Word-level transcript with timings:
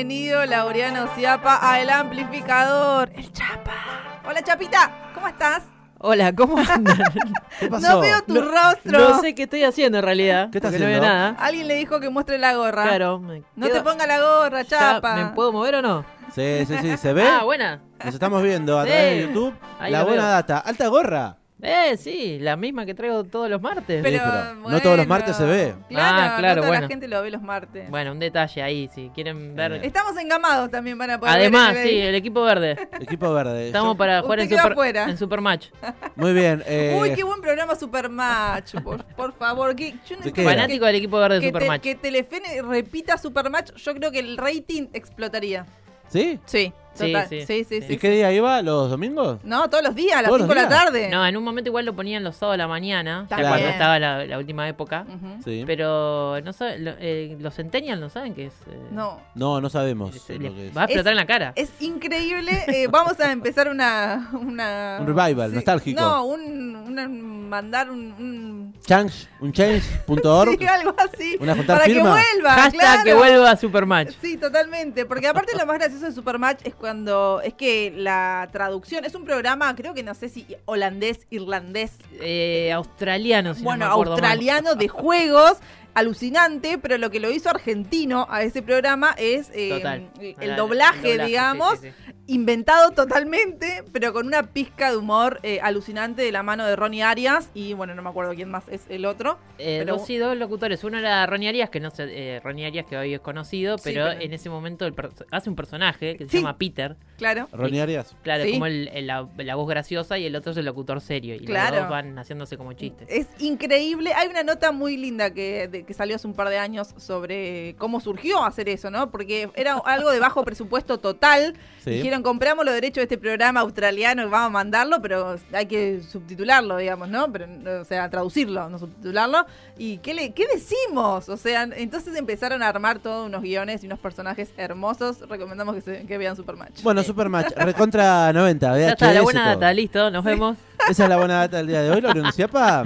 Bienvenido, 0.00 0.44
Laureano 0.44 1.06
Ciapa, 1.14 1.58
a 1.62 1.80
El 1.80 1.88
Amplificador. 1.88 3.10
El 3.16 3.32
Chapa. 3.32 4.20
Hola, 4.28 4.42
Chapita. 4.42 5.10
¿Cómo 5.14 5.26
estás? 5.26 5.62
Hola, 6.00 6.34
¿cómo 6.34 6.58
andan? 6.58 6.98
¿Qué 7.60 7.66
pasó? 7.68 7.88
No 7.92 8.00
veo 8.00 8.22
tu 8.24 8.34
No- 8.34 8.42
rostro. 8.42 8.98
No 8.98 9.18
sé 9.22 9.34
qué 9.34 9.44
estoy 9.44 9.64
haciendo 9.64 9.96
en 9.96 10.04
realidad. 10.04 10.50
¿Qué 10.50 10.58
estás 10.58 10.70
porque 10.72 10.84
no 10.84 10.90
veo 10.90 10.98
haciendo? 10.98 11.18
nada. 11.18 11.36
Alguien 11.40 11.66
le 11.66 11.76
dijo 11.76 11.98
que 11.98 12.10
muestre 12.10 12.36
la 12.36 12.52
gorra. 12.52 12.82
Claro. 12.82 13.20
me 13.20 13.42
No 13.56 13.68
te 13.68 13.80
ponga 13.80 14.06
la 14.06 14.20
gorra, 14.20 14.66
Chapa. 14.66 15.16
¿Me 15.16 15.24
puedo 15.30 15.50
mover 15.50 15.76
o 15.76 15.80
no? 15.82 16.04
Sí, 16.34 16.66
sí, 16.68 16.76
sí, 16.78 16.98
¿se 16.98 17.14
ve? 17.14 17.26
Ah, 17.26 17.44
buena. 17.44 17.80
Nos 18.04 18.12
estamos 18.12 18.42
viendo 18.42 18.78
a 18.78 18.82
Sí. 18.84 18.90
través 18.90 19.10
de 19.16 19.22
YouTube. 19.28 19.54
Ahí 19.80 19.92
la 19.92 20.02
buena 20.04 20.22
veo. 20.24 20.30
data. 20.32 20.58
Alta 20.58 20.88
gorra. 20.88 21.36
Eh, 21.68 21.96
sí, 21.96 22.38
la 22.38 22.54
misma 22.56 22.86
que 22.86 22.94
traigo 22.94 23.24
todos 23.24 23.50
los 23.50 23.60
martes. 23.60 24.00
Pero, 24.00 24.22
pero 24.22 24.54
no 24.70 24.80
todos 24.80 24.96
los 24.96 25.06
martes 25.08 25.36
se 25.36 25.44
ve. 25.44 25.74
Claro, 25.88 26.18
Ah, 26.20 26.36
claro, 26.38 26.54
no 26.54 26.60
toda 26.60 26.68
bueno. 26.68 26.82
la 26.82 26.88
gente 26.88 27.08
lo 27.08 27.20
ve 27.22 27.30
los 27.32 27.42
martes. 27.42 27.90
Bueno, 27.90 28.12
un 28.12 28.20
detalle 28.20 28.62
ahí, 28.62 28.88
si 28.94 29.10
quieren 29.14 29.56
ver. 29.56 29.72
Eh. 29.72 29.80
Estamos 29.82 30.16
engamados 30.16 30.70
también 30.70 30.96
para 30.96 31.18
poder 31.18 31.32
ver 31.34 31.40
Además, 31.42 31.76
el- 31.76 31.88
sí, 31.88 31.96
el 32.00 32.14
equipo 32.14 32.42
verde. 32.42 32.76
Equipo 33.00 33.32
verde. 33.34 33.66
Estamos 33.66 33.94
Yo- 33.94 33.98
para 33.98 34.22
jugar 34.22 34.40
en, 34.40 34.48
super, 34.48 34.72
afuera. 34.72 35.04
en 35.10 35.18
Supermatch. 35.18 35.66
Muy 36.14 36.32
bien. 36.34 36.62
eh, 36.66 36.96
Uy, 37.00 37.14
qué 37.14 37.24
buen 37.24 37.40
programa 37.40 37.74
Supermatch, 37.74 38.74
por, 38.84 39.04
por 39.04 39.32
favor. 39.32 39.74
Que, 39.74 39.90
yo 39.90 39.96
¿De 39.96 40.00
necesito 40.16 40.34
qué 40.34 40.42
era? 40.42 40.50
Fanático 40.52 40.86
del 40.86 40.94
equipo 40.94 41.18
verde 41.18 41.34
de 41.36 41.40
que, 41.40 41.46
te- 41.48 41.58
Supermatch. 41.58 41.82
que 41.82 41.94
Telefe 41.96 42.40
repita 42.62 43.18
Supermatch, 43.18 43.72
yo 43.74 43.92
creo 43.94 44.12
que 44.12 44.20
el 44.20 44.36
rating 44.36 44.86
explotaría. 44.92 45.66
Sí, 46.08 46.38
Sí, 46.44 46.72
total. 46.96 47.28
sí. 47.28 47.46
sí, 47.46 47.64
sí, 47.64 47.82
sí, 47.82 47.92
¿Y 47.94 47.96
qué 47.98 48.10
día 48.10 48.32
iba? 48.32 48.62
¿Los 48.62 48.90
domingos? 48.90 49.38
No, 49.44 49.68
todos 49.68 49.84
los 49.84 49.94
días, 49.94 50.18
a 50.18 50.22
las 50.22 50.28
¿Todos 50.28 50.40
los 50.40 50.48
5 50.48 50.54
de 50.54 50.60
la 50.62 50.68
días? 50.68 50.84
tarde. 50.84 51.08
No, 51.10 51.26
en 51.26 51.36
un 51.36 51.44
momento 51.44 51.68
igual 51.68 51.84
lo 51.86 51.94
ponían 51.94 52.22
los 52.24 52.36
sábados 52.36 52.54
de 52.54 52.58
la 52.58 52.68
mañana, 52.68 53.22
ya 53.22 53.28
También. 53.28 53.48
cuando 53.50 53.68
estaba 53.68 53.98
la, 53.98 54.24
la 54.26 54.38
última 54.38 54.68
época. 54.68 55.06
Ujú. 55.08 55.42
Sí. 55.44 55.64
Pero 55.66 56.40
no 56.42 56.52
sabe- 56.52 56.78
lo- 56.78 56.94
eh, 56.98 57.36
los 57.40 57.54
Centennials 57.54 58.00
no 58.00 58.08
saben 58.10 58.34
qué 58.34 58.46
es. 58.46 58.54
eh, 58.68 58.78
No. 58.90 59.20
No, 59.34 59.60
no 59.60 59.68
sabemos 59.70 60.10
lo 60.28 60.38
les 60.38 60.52
que 60.52 60.66
es. 60.68 60.76
va 60.76 60.82
a 60.82 60.84
explotar 60.84 61.12
en 61.12 61.16
la 61.16 61.26
cara. 61.26 61.52
Es 61.56 61.70
increíble. 61.80 62.52
eh, 62.68 62.86
vamos 62.88 63.18
a 63.20 63.32
empezar 63.32 63.68
una. 63.68 64.30
una 64.32 64.98
Un 65.00 65.06
revival, 65.06 65.54
nostálgico. 65.54 66.00
No, 66.00 66.24
un, 66.26 66.76
una- 66.76 67.08
mandar 67.08 67.90
un. 67.90 68.12
un- 68.12 68.74
Change, 68.86 69.28
un 69.40 69.52
change.org. 69.52 70.56
sí, 70.58 70.66
algo 70.66 70.94
así. 70.98 71.36
Una 71.40 71.54
juntar 71.56 71.76
para 71.78 71.86
firma. 71.86 72.16
que 72.16 72.22
vuelva. 72.34 72.50
Hashtag 72.54 72.80
claro. 72.80 73.04
que 73.04 73.14
vuelva 73.14 73.50
a 73.50 73.56
Supermatch. 73.56 74.10
Sí, 74.20 74.36
totalmente. 74.36 75.04
Porque 75.06 75.26
aparte 75.26 75.56
lo 75.56 75.66
más 75.66 75.78
gracioso 75.78 76.06
de 76.06 76.12
Supermatch 76.12 76.60
es 76.64 76.74
cuando 76.86 77.40
es 77.42 77.52
que 77.54 77.92
la 77.96 78.48
traducción 78.52 79.04
es 79.04 79.16
un 79.16 79.24
programa, 79.24 79.74
creo 79.74 79.92
que 79.92 80.04
no 80.04 80.14
sé 80.14 80.28
si 80.28 80.46
holandés, 80.66 81.26
irlandés, 81.30 81.90
Eh, 82.20 82.70
australiano, 82.72 83.54
si 83.54 83.64
bueno, 83.64 83.88
no 83.88 83.98
me 83.98 84.08
australiano 84.10 84.76
de 84.76 84.86
juegos. 85.02 85.54
Alucinante, 85.96 86.78
pero 86.78 86.98
lo 86.98 87.10
que 87.10 87.20
lo 87.20 87.30
hizo 87.30 87.48
argentino 87.48 88.26
a 88.30 88.42
ese 88.42 88.60
programa 88.62 89.14
es 89.18 89.50
eh, 89.54 89.70
Total. 89.70 90.08
el, 90.20 90.34
El- 90.38 90.50
el 90.50 90.56
doblaje, 90.56 91.18
digamos, 91.24 91.78
sí, 91.80 91.88
sí, 91.88 92.12
inventado 92.26 92.90
totalmente, 92.90 93.82
pero 93.92 94.12
con 94.12 94.26
una 94.26 94.42
pizca 94.52 94.90
de 94.90 94.98
humor 94.98 95.40
eh, 95.42 95.58
alucinante 95.62 96.22
de 96.22 96.32
la 96.32 96.42
mano 96.42 96.66
de 96.66 96.76
Ronnie 96.76 97.02
Arias 97.02 97.50
y 97.54 97.72
bueno, 97.72 97.94
no 97.94 98.02
me 98.02 98.10
acuerdo 98.10 98.34
quién 98.34 98.50
más 98.50 98.68
es 98.68 98.82
el 98.88 99.06
otro. 99.06 99.38
Eh, 99.58 99.78
Pero- 99.84 99.96
dos, 99.96 100.06
sí, 100.06 100.16
dos 100.18 100.36
locutores. 100.36 100.84
Uno 100.84 100.98
era 100.98 101.24
Ronnie 101.26 101.48
Arias, 101.48 101.70
que 101.70 101.80
no 101.80 101.90
sé, 101.90 102.04
eh, 102.10 102.40
Ronnie 102.44 102.66
Arias 102.66 102.84
que 102.86 102.96
hoy 102.98 103.14
es 103.14 103.20
conocido, 103.20 103.78
Sí, 103.78 103.84
pero, 103.84 104.06
pero- 104.08 104.20
en 104.20 104.32
ese 104.34 104.50
momento 104.50 104.84
el 104.86 104.92
per- 104.92 105.10
hace 105.30 105.48
un 105.48 105.56
personaje 105.56 106.16
que 106.18 106.24
se 106.24 106.30
Sí. 106.30 106.36
llama 106.38 106.58
Peter. 106.58 106.96
Claro. 107.16 107.48
Ronnie 107.52 107.80
Arias. 107.80 108.14
Claro, 108.22 108.44
como 108.50 108.66
el- 108.66 108.88
el- 108.92 109.06
la, 109.06 109.26
la 109.38 109.54
voz 109.54 109.66
graciosa 109.68 110.18
y 110.18 110.26
el 110.26 110.36
otro 110.36 110.52
es 110.52 110.58
el 110.58 110.66
locutor 110.66 111.00
serio. 111.00 111.34
Y 111.36 111.40
Claro. 111.46 111.76
los 111.76 111.84
dos 111.84 111.90
van 111.90 112.18
haciéndose 112.18 112.58
como 112.58 112.74
chistes. 112.74 113.08
Es 113.10 113.28
increíble. 113.38 114.12
Hay 114.14 114.28
una 114.28 114.42
nota 114.42 114.72
muy 114.72 114.96
linda 114.96 115.32
que, 115.32 115.68
de- 115.68 115.85
que 115.86 115.94
salió 115.94 116.16
hace 116.16 116.26
un 116.26 116.34
par 116.34 116.48
de 116.48 116.58
años 116.58 116.88
sobre 116.98 117.74
cómo 117.78 118.00
surgió 118.00 118.44
hacer 118.44 118.68
eso, 118.68 118.90
¿no? 118.90 119.10
Porque 119.10 119.48
era 119.54 119.76
algo 119.84 120.10
de 120.10 120.18
bajo 120.20 120.44
presupuesto 120.44 120.98
total. 120.98 121.54
Sí. 121.84 121.90
Dijeron, 121.90 122.22
compramos 122.22 122.64
los 122.64 122.74
derechos 122.74 122.96
de 122.96 123.02
este 123.04 123.18
programa 123.18 123.60
australiano 123.60 124.22
y 124.22 124.26
vamos 124.26 124.46
a 124.48 124.50
mandarlo, 124.50 125.00
pero 125.00 125.36
hay 125.52 125.66
que 125.66 126.02
subtitularlo, 126.02 126.76
digamos, 126.76 127.08
¿no? 127.08 127.30
Pero, 127.32 127.46
o 127.80 127.84
sea, 127.84 128.10
traducirlo, 128.10 128.68
no 128.68 128.78
subtitularlo. 128.78 129.46
¿Y 129.78 129.98
qué, 129.98 130.12
le, 130.14 130.32
qué 130.34 130.46
decimos? 130.52 131.28
O 131.28 131.36
sea, 131.36 131.62
entonces 131.76 132.16
empezaron 132.16 132.62
a 132.62 132.68
armar 132.68 132.98
todos 132.98 133.26
unos 133.28 133.42
guiones 133.42 133.82
y 133.82 133.86
unos 133.86 133.98
personajes 134.00 134.50
hermosos. 134.56 135.20
Recomendamos 135.28 135.74
que, 135.76 135.80
se- 135.80 136.06
que 136.06 136.18
vean 136.18 136.34
Supermatch. 136.36 136.82
Bueno, 136.82 137.02
Supermatch, 137.02 137.52
recontra 137.56 138.32
90. 138.34 138.78
Ya 138.78 138.88
está, 138.90 139.06
la 139.12 139.20
VHS, 139.20 139.24
buena 139.24 139.46
data, 139.54 139.72
listo, 139.72 140.10
nos 140.10 140.24
vemos. 140.24 140.56
Esa 140.88 141.04
es 141.04 141.08
la 141.08 141.16
buena 141.16 141.38
data 141.40 141.56
del 141.58 141.66
día 141.66 141.82
de 141.82 141.90
hoy, 141.90 142.00
Laureano 142.00 142.32
Ciapa. 142.32 142.84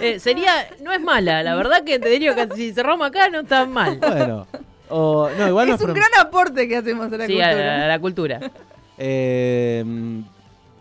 Eh, 0.00 0.18
sería, 0.20 0.52
no 0.82 0.92
es 0.92 1.00
mala, 1.00 1.42
la 1.42 1.54
verdad 1.54 1.82
que 1.84 1.98
te 1.98 2.08
diría 2.08 2.34
que 2.34 2.54
si 2.54 2.72
cerramos 2.72 3.06
acá 3.08 3.28
no 3.28 3.40
está 3.40 3.64
mal. 3.66 3.98
Bueno. 3.98 4.46
O, 4.88 5.28
no, 5.36 5.48
igual 5.48 5.68
es 5.70 5.80
un 5.80 5.94
gran 5.94 6.10
aporte 6.20 6.68
que 6.68 6.76
hacemos 6.76 7.12
a 7.12 7.16
la 7.16 7.26
Sí, 7.26 7.40
a 7.40 7.46
cultura. 7.48 7.76
la, 7.78 7.84
a 7.84 7.88
la 7.88 7.98
cultura. 7.98 8.40
Eh, 8.98 9.84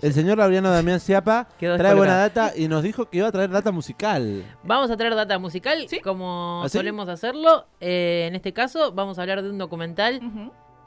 el 0.02 0.14
señor 0.14 0.38
Laureano 0.38 0.70
Damián 0.70 1.00
Ciapa 1.00 1.48
Quedó 1.60 1.78
trae 1.78 1.94
buena 1.96 2.16
data 2.18 2.52
y 2.56 2.68
nos 2.68 2.84
dijo 2.84 3.10
que 3.10 3.18
iba 3.20 3.28
a 3.28 3.32
traer 3.32 3.50
data 3.50 3.72
musical. 3.72 4.44
Vamos 4.64 4.92
a 4.92 4.98
traer 4.98 5.16
data 5.16 5.40
musical, 5.40 5.88
como 6.04 6.62
¿Ah, 6.66 6.70
solemos 6.70 7.10
hacerlo. 7.10 7.66
Eh, 7.80 8.26
en 8.28 8.36
este 8.36 8.54
caso, 8.54 8.92
vamos 8.92 9.18
a 9.18 9.22
hablar 9.24 9.42
de 9.42 9.50
un 9.50 9.58
documental. 9.58 10.22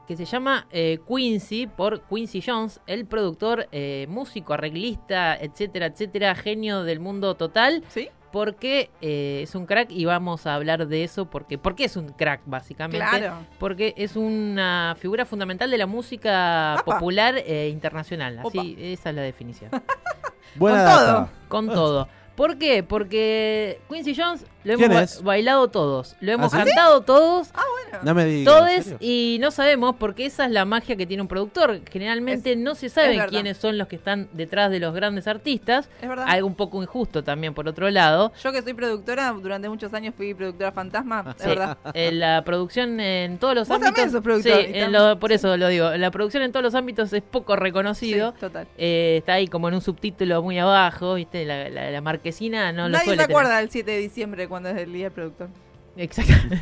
Que 0.09 0.17
se 0.17 0.25
llama 0.25 0.67
eh, 0.71 1.01
Quincy 1.07 1.67
por 1.67 2.01
Quincy 2.01 2.43
Jones, 2.45 2.81
el 2.87 3.05
productor, 3.05 3.69
eh, 3.73 4.07
músico, 4.09 4.55
arreglista, 4.55 5.37
etcétera, 5.37 5.85
etcétera, 5.87 6.35
genio 6.35 6.83
del 6.83 6.99
mundo 6.99 7.35
total, 7.35 7.85
¿Sí? 7.89 8.09
porque 8.33 8.91
eh, 9.03 9.41
es 9.43 9.55
un 9.55 9.67
crack 9.67 9.91
y 9.91 10.07
vamos 10.07 10.47
a 10.47 10.55
hablar 10.55 10.89
de 10.89 11.05
eso 11.05 11.27
porque 11.27 11.59
¿por 11.59 11.75
qué 11.75 11.85
es 11.85 11.97
un 11.97 12.09
crack 12.09 12.41
básicamente? 12.47 13.07
Claro. 13.07 13.37
Porque 13.59 13.93
es 13.99 14.17
una 14.17 14.97
figura 14.99 15.27
fundamental 15.27 15.71
de 15.71 15.77
la 15.77 15.87
música 15.87 16.75
Apa. 16.79 16.85
popular 16.85 17.37
e 17.37 17.69
internacional, 17.69 18.39
así 18.39 18.59
Opa. 18.59 18.81
esa 18.81 19.11
es 19.11 19.15
la 19.15 19.23
definición. 19.23 19.71
Buena 20.55 20.79
Con 20.79 20.87
data. 20.87 21.05
todo. 21.05 21.29
Con 21.49 21.67
todo. 21.69 22.09
¿Por 22.35 22.57
qué? 22.57 22.83
Porque 22.83 23.81
Quincy 23.91 24.15
Jones 24.15 24.47
lo 24.69 24.75
hemos 24.75 24.87
¿Quién 24.87 24.93
ba- 24.99 25.03
es? 25.03 25.23
bailado 25.23 25.69
todos, 25.69 26.15
lo 26.21 26.33
hemos 26.33 26.53
¿Ah, 26.55 26.59
sí? 26.62 26.65
cantado 26.67 27.01
todos, 27.01 27.49
No 28.03 28.15
me 28.15 28.25
digas. 28.27 28.39
¿en 28.55 28.84
todos 28.84 29.01
y 29.01 29.39
no 29.41 29.51
sabemos 29.51 29.97
porque 29.99 30.27
esa 30.27 30.45
es 30.45 30.51
la 30.53 30.65
magia 30.65 30.95
que 30.97 31.06
tiene 31.06 31.23
un 31.23 31.29
productor. 31.29 31.81
Generalmente 31.91 32.55
no 32.56 32.75
se 32.75 32.89
sabe 32.89 33.17
es 33.17 33.25
quiénes 33.27 33.57
son 33.57 33.78
los 33.78 33.89
que 33.89 33.97
están 33.97 34.28
detrás 34.33 34.71
de 34.71 34.78
los 34.78 34.95
grandes 34.95 35.27
artistas. 35.27 35.89
Es 36.03 36.09
verdad. 36.09 36.27
Algo 36.28 36.47
un 36.47 36.55
poco 36.55 36.83
injusto 36.83 37.25
también 37.25 37.55
por 37.55 37.67
otro 37.69 37.89
lado. 37.91 38.33
Yo 38.43 38.53
que 38.53 38.62
soy 38.62 38.75
productora, 38.75 39.33
durante 39.33 39.69
muchos 39.69 39.93
años 39.95 40.15
fui 40.17 40.34
productora 40.34 40.71
fantasma, 40.73 41.34
es 41.37 41.43
Sí, 41.43 41.49
verdad. 41.49 41.78
la 41.95 42.43
producción 42.45 43.01
en 43.01 43.39
todos 43.39 43.55
los 43.55 43.69
Vos 43.69 43.77
ámbitos. 43.77 43.95
también 43.95 44.12
sos 44.12 44.23
productor, 44.23 44.61
Sí, 44.65 44.71
en 44.75 44.93
lo- 44.93 45.19
por 45.19 45.33
eso 45.33 45.57
lo 45.57 45.69
digo. 45.69 45.91
La 45.93 46.11
producción 46.11 46.43
en 46.43 46.53
todos 46.53 46.62
los 46.62 46.75
ámbitos 46.75 47.12
es 47.12 47.23
poco 47.23 47.57
reconocido. 47.57 48.33
Sí, 48.33 48.41
total. 48.41 48.67
Eh, 48.77 49.17
está 49.19 49.34
ahí 49.34 49.49
como 49.49 49.69
en 49.69 49.75
un 49.75 49.81
subtítulo 49.81 50.43
muy 50.43 50.59
abajo, 50.59 51.15
¿viste? 51.15 51.45
La, 51.47 51.69
la- 51.71 51.91
la 51.91 52.01
marquesina 52.01 52.73
no 52.73 52.83
lo 52.83 52.89
Nadie 52.91 52.99
se 52.99 53.05
suele 53.07 53.23
tener. 53.23 53.31
acuerda 53.37 53.59
del 53.59 53.71
7 53.71 53.91
de 53.93 53.99
diciembre 53.99 54.49
cuando 54.49 54.58
es 54.67 54.79
el 54.79 54.93
día 54.93 55.05
del 55.05 55.13
productor. 55.13 55.49
Exactamente. 55.97 56.59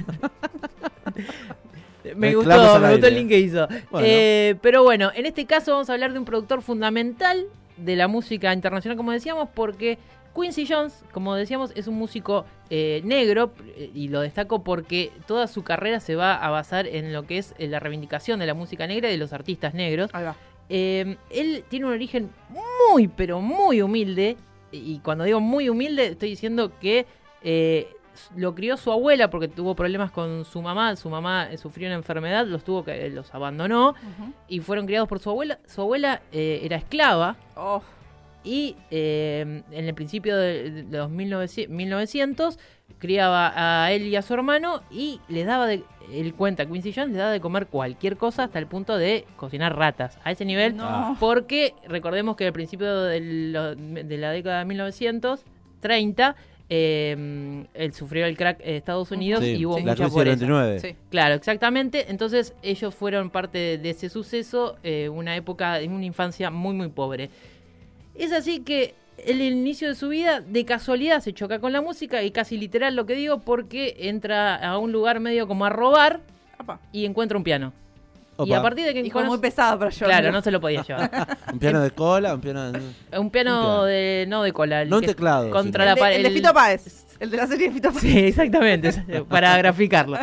me 2.16 2.34
gustó, 2.34 2.80
me 2.80 2.92
gustó 2.92 3.06
el 3.06 3.14
link 3.14 3.28
que 3.28 3.38
hizo. 3.38 3.68
Bueno. 3.90 4.06
Eh, 4.08 4.56
pero 4.60 4.82
bueno, 4.82 5.10
en 5.14 5.26
este 5.26 5.46
caso 5.46 5.72
vamos 5.72 5.90
a 5.90 5.94
hablar 5.94 6.12
de 6.12 6.18
un 6.18 6.24
productor 6.24 6.62
fundamental 6.62 7.46
de 7.76 7.96
la 7.96 8.08
música 8.08 8.52
internacional, 8.52 8.96
como 8.96 9.12
decíamos, 9.12 9.48
porque 9.54 9.98
Quincy 10.34 10.66
Jones, 10.66 11.04
como 11.12 11.34
decíamos, 11.34 11.72
es 11.74 11.86
un 11.86 11.94
músico 11.94 12.44
eh, 12.68 13.00
negro 13.04 13.52
eh, 13.76 13.90
y 13.94 14.08
lo 14.08 14.20
destaco 14.20 14.62
porque 14.62 15.10
toda 15.26 15.46
su 15.46 15.62
carrera 15.62 16.00
se 16.00 16.14
va 16.14 16.34
a 16.34 16.50
basar 16.50 16.86
en 16.86 17.12
lo 17.12 17.26
que 17.26 17.38
es 17.38 17.54
la 17.58 17.80
reivindicación 17.80 18.38
de 18.38 18.46
la 18.46 18.54
música 18.54 18.86
negra 18.86 19.08
y 19.08 19.12
de 19.12 19.18
los 19.18 19.32
artistas 19.32 19.74
negros. 19.74 20.10
Ahí 20.12 20.24
va. 20.24 20.36
Eh, 20.68 21.16
él 21.30 21.64
tiene 21.68 21.86
un 21.86 21.92
origen 21.92 22.30
muy, 22.90 23.08
pero 23.08 23.40
muy 23.40 23.82
humilde. 23.82 24.36
Y 24.72 24.98
cuando 24.98 25.24
digo 25.24 25.40
muy 25.40 25.68
humilde, 25.68 26.08
estoy 26.08 26.30
diciendo 26.30 26.72
que 26.80 27.06
eh, 27.42 27.88
lo 28.34 28.54
crió 28.54 28.76
su 28.78 28.90
abuela 28.90 29.28
porque 29.28 29.46
tuvo 29.48 29.74
problemas 29.74 30.10
con 30.10 30.44
su 30.46 30.62
mamá. 30.62 30.96
Su 30.96 31.10
mamá 31.10 31.48
eh, 31.50 31.58
sufrió 31.58 31.86
una 31.88 31.96
enfermedad, 31.96 32.46
los 32.46 32.64
tuvo 32.64 32.82
que 32.84 33.10
los 33.10 33.34
abandonó 33.34 33.94
y 34.48 34.60
fueron 34.60 34.86
criados 34.86 35.08
por 35.08 35.18
su 35.18 35.28
abuela. 35.30 35.58
Su 35.66 35.82
abuela 35.82 36.22
eh, 36.32 36.60
era 36.62 36.76
esclava 36.76 37.36
Oh, 37.56 37.82
y 38.42 38.76
eh, 38.90 39.62
en 39.70 39.84
el 39.84 39.94
principio 39.94 40.36
de, 40.36 40.84
de 40.84 40.98
los 40.98 41.10
1900, 41.10 41.74
1900 41.74 42.58
criaba 42.98 43.52
a 43.84 43.92
él 43.92 44.06
y 44.06 44.16
a 44.16 44.22
su 44.22 44.32
hermano 44.32 44.82
y 44.90 45.20
le 45.28 45.44
daba 45.44 45.66
de 45.66 45.82
él 46.12 46.32
cuenta 46.34 46.64
Quincy 46.64 46.92
Jones 46.94 47.10
le 47.12 47.18
daba 47.18 47.32
de 47.32 47.40
comer 47.40 47.66
cualquier 47.66 48.16
cosa 48.16 48.44
hasta 48.44 48.60
el 48.60 48.66
punto 48.68 48.96
de 48.96 49.26
cocinar 49.36 49.76
ratas 49.76 50.18
a 50.22 50.30
ese 50.30 50.44
nivel 50.44 50.76
no. 50.76 51.16
porque 51.18 51.74
recordemos 51.88 52.36
que 52.36 52.46
al 52.46 52.52
principio 52.52 53.02
de, 53.02 53.20
lo- 53.20 53.74
de 53.74 54.16
la 54.16 54.30
década 54.30 54.60
de 54.60 54.64
1930 54.66 56.36
eh, 56.68 57.64
él 57.74 57.92
sufrió 57.94 58.26
el 58.26 58.36
crack 58.36 58.60
en 58.60 58.74
Estados 58.74 59.10
Unidos 59.10 59.42
Sí, 59.44 59.52
y 59.56 59.66
hubo 59.66 59.76
sí. 59.78 59.84
la 59.84 59.92
mucha 59.92 60.04
del 60.04 60.12
pobreza 60.12 60.36
29. 60.46 60.80
Sí. 60.80 60.96
Claro, 61.10 61.34
exactamente. 61.34 62.06
Entonces 62.10 62.54
ellos 62.62 62.94
fueron 62.94 63.30
parte 63.30 63.58
de, 63.58 63.78
de 63.78 63.90
ese 63.90 64.08
suceso, 64.08 64.76
eh, 64.82 65.08
una 65.08 65.36
época, 65.36 65.74
de 65.74 65.86
una 65.88 66.04
infancia 66.04 66.50
muy, 66.50 66.74
muy 66.74 66.88
pobre. 66.88 67.30
Es 68.14 68.32
así 68.32 68.60
que 68.60 68.94
el 69.24 69.40
inicio 69.40 69.88
de 69.88 69.94
su 69.94 70.08
vida, 70.08 70.40
de 70.40 70.64
casualidad, 70.64 71.20
se 71.20 71.32
choca 71.32 71.58
con 71.58 71.72
la 71.72 71.80
música 71.80 72.22
y 72.22 72.30
casi 72.30 72.56
literal 72.58 72.96
lo 72.96 73.06
que 73.06 73.14
digo, 73.14 73.40
porque 73.40 73.96
entra 74.00 74.56
a 74.56 74.78
un 74.78 74.92
lugar 74.92 75.20
medio 75.20 75.46
como 75.46 75.64
a 75.64 75.70
robar 75.70 76.20
y 76.92 77.04
encuentra 77.04 77.38
un 77.38 77.44
piano. 77.44 77.72
Y 78.44 78.52
a 78.52 78.62
partir 78.62 78.84
de 78.84 78.92
que 78.94 79.02
muy 79.24 79.38
pesado 79.38 79.78
para 79.78 79.90
yo. 79.90 80.06
Claro, 80.06 80.30
no 80.32 80.42
se 80.42 80.50
lo 80.50 80.60
podía 80.60 80.82
llevar. 80.82 81.38
Un 81.52 81.58
piano 81.58 81.80
de 81.80 81.90
cola, 81.90 82.34
un 82.34 82.40
piano 82.40 82.70
de... 82.72 82.78
Un 82.78 82.84
piano 83.10 83.20
Un 83.20 83.30
piano. 83.30 83.84
de. 83.84 84.24
no 84.28 84.42
de 84.42 84.52
cola. 84.52 84.82
el 84.82 84.90
No 84.90 84.98
un 84.98 85.04
teclado. 85.04 85.50
Contra 85.50 85.84
la 85.84 85.94
de, 85.94 86.16
el 86.16 86.22
de 86.22 86.28
el- 86.28 86.34
Fito 86.34 86.52
Páez. 86.52 87.06
El 87.18 87.30
de 87.30 87.36
la 87.36 87.46
serie 87.46 87.68
de 87.68 87.74
Fito 87.74 87.88
Páez. 87.90 88.00
Sí, 88.02 88.18
exactamente, 88.18 88.92
para 89.28 89.56
graficarlo, 89.56 90.18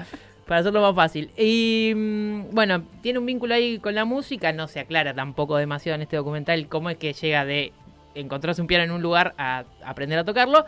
para 0.48 0.60
hacerlo 0.60 0.81
más 0.81 0.95
fácil. 0.95 1.31
Y 1.38 1.92
mm, 1.95 2.42
bueno, 2.51 2.83
tiene 3.01 3.18
un 3.19 3.25
vínculo 3.25 3.56
ahí 3.56 3.80
con 3.80 3.95
la 3.95 4.06
música, 4.06 4.51
no 4.54 4.68
se 4.68 4.80
aclara 4.80 5.13
tampoco 5.13 5.57
demasiado 5.57 5.95
en 5.95 6.04
este 6.04 6.18
documental 6.18 6.68
cómo 6.68 6.89
es 6.92 6.98
que 6.98 7.13
llega 7.13 7.45
de 7.45 7.74
encontrarse 8.15 8.62
un 8.62 8.68
piano 8.68 8.83
en 8.83 8.92
un 8.92 9.01
lugar 9.01 9.33
a 9.38 9.63
aprender 9.86 10.19
a 10.19 10.24
tocarlo, 10.24 10.65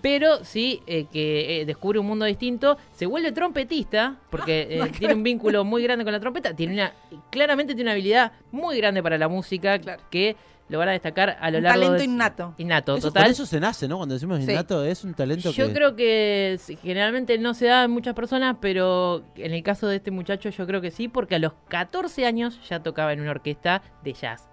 pero 0.00 0.44
sí 0.44 0.80
eh, 0.86 1.06
que 1.12 1.60
eh, 1.60 1.64
descubre 1.66 1.98
un 1.98 2.06
mundo 2.06 2.24
distinto, 2.24 2.76
se 2.92 3.06
vuelve 3.06 3.32
trompetista, 3.32 4.16
porque 4.30 4.66
eh, 4.70 4.90
tiene 4.98 5.14
un 5.14 5.22
vínculo 5.22 5.64
muy 5.64 5.82
grande 5.82 6.04
con 6.04 6.12
la 6.12 6.20
trompeta, 6.20 6.54
tiene 6.54 6.74
una 6.74 6.92
claramente 7.30 7.74
tiene 7.74 7.88
una 7.88 7.92
habilidad 7.92 8.32
muy 8.52 8.76
grande 8.78 9.02
para 9.02 9.18
la 9.18 9.28
música 9.28 9.78
Claro. 9.78 10.02
que 10.10 10.36
lo 10.68 10.78
van 10.80 10.88
a 10.88 10.92
destacar 10.92 11.36
a 11.40 11.48
lo 11.52 11.58
Un 11.58 11.64
largo 11.64 11.80
talento 11.80 11.98
de... 11.98 12.04
innato. 12.06 12.54
Innato, 12.58 12.96
Eso, 12.96 13.08
total. 13.08 13.22
Con 13.22 13.30
eso 13.32 13.46
se 13.46 13.60
nace, 13.60 13.86
¿no? 13.86 13.98
Cuando 13.98 14.14
decimos 14.16 14.40
Sí. 14.44 14.50
innato, 14.50 14.84
es 14.84 15.04
un 15.04 15.14
talento 15.14 15.52
Yo 15.52 15.68
que... 15.68 15.72
creo 15.72 15.94
que 15.94 16.58
generalmente 16.82 17.38
no 17.38 17.54
se 17.54 17.66
da 17.66 17.84
en 17.84 17.92
muchas 17.92 18.14
personas, 18.14 18.56
pero 18.60 19.22
en 19.36 19.52
el 19.54 19.62
caso 19.62 19.86
de 19.86 19.96
este 19.96 20.10
muchacho 20.10 20.48
yo 20.50 20.66
creo 20.66 20.80
que 20.80 20.90
sí, 20.90 21.06
porque 21.06 21.36
a 21.36 21.38
los 21.38 21.52
14 21.68 22.26
años 22.26 22.58
ya 22.68 22.82
tocaba 22.82 23.12
en 23.12 23.20
una 23.20 23.30
orquesta 23.30 23.80
de 24.02 24.12
jazz. 24.12 24.48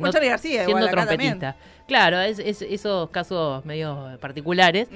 Como 0.00 0.12
Charly 0.12 0.28
García, 0.28 0.64
siendo 0.64 0.86
trompetista. 1.06 1.56
Claro, 1.86 2.20
es, 2.20 2.38
es- 2.38 2.62
esos 2.62 3.10
casos 3.10 3.64
medio 3.64 4.16
particulares. 4.20 4.88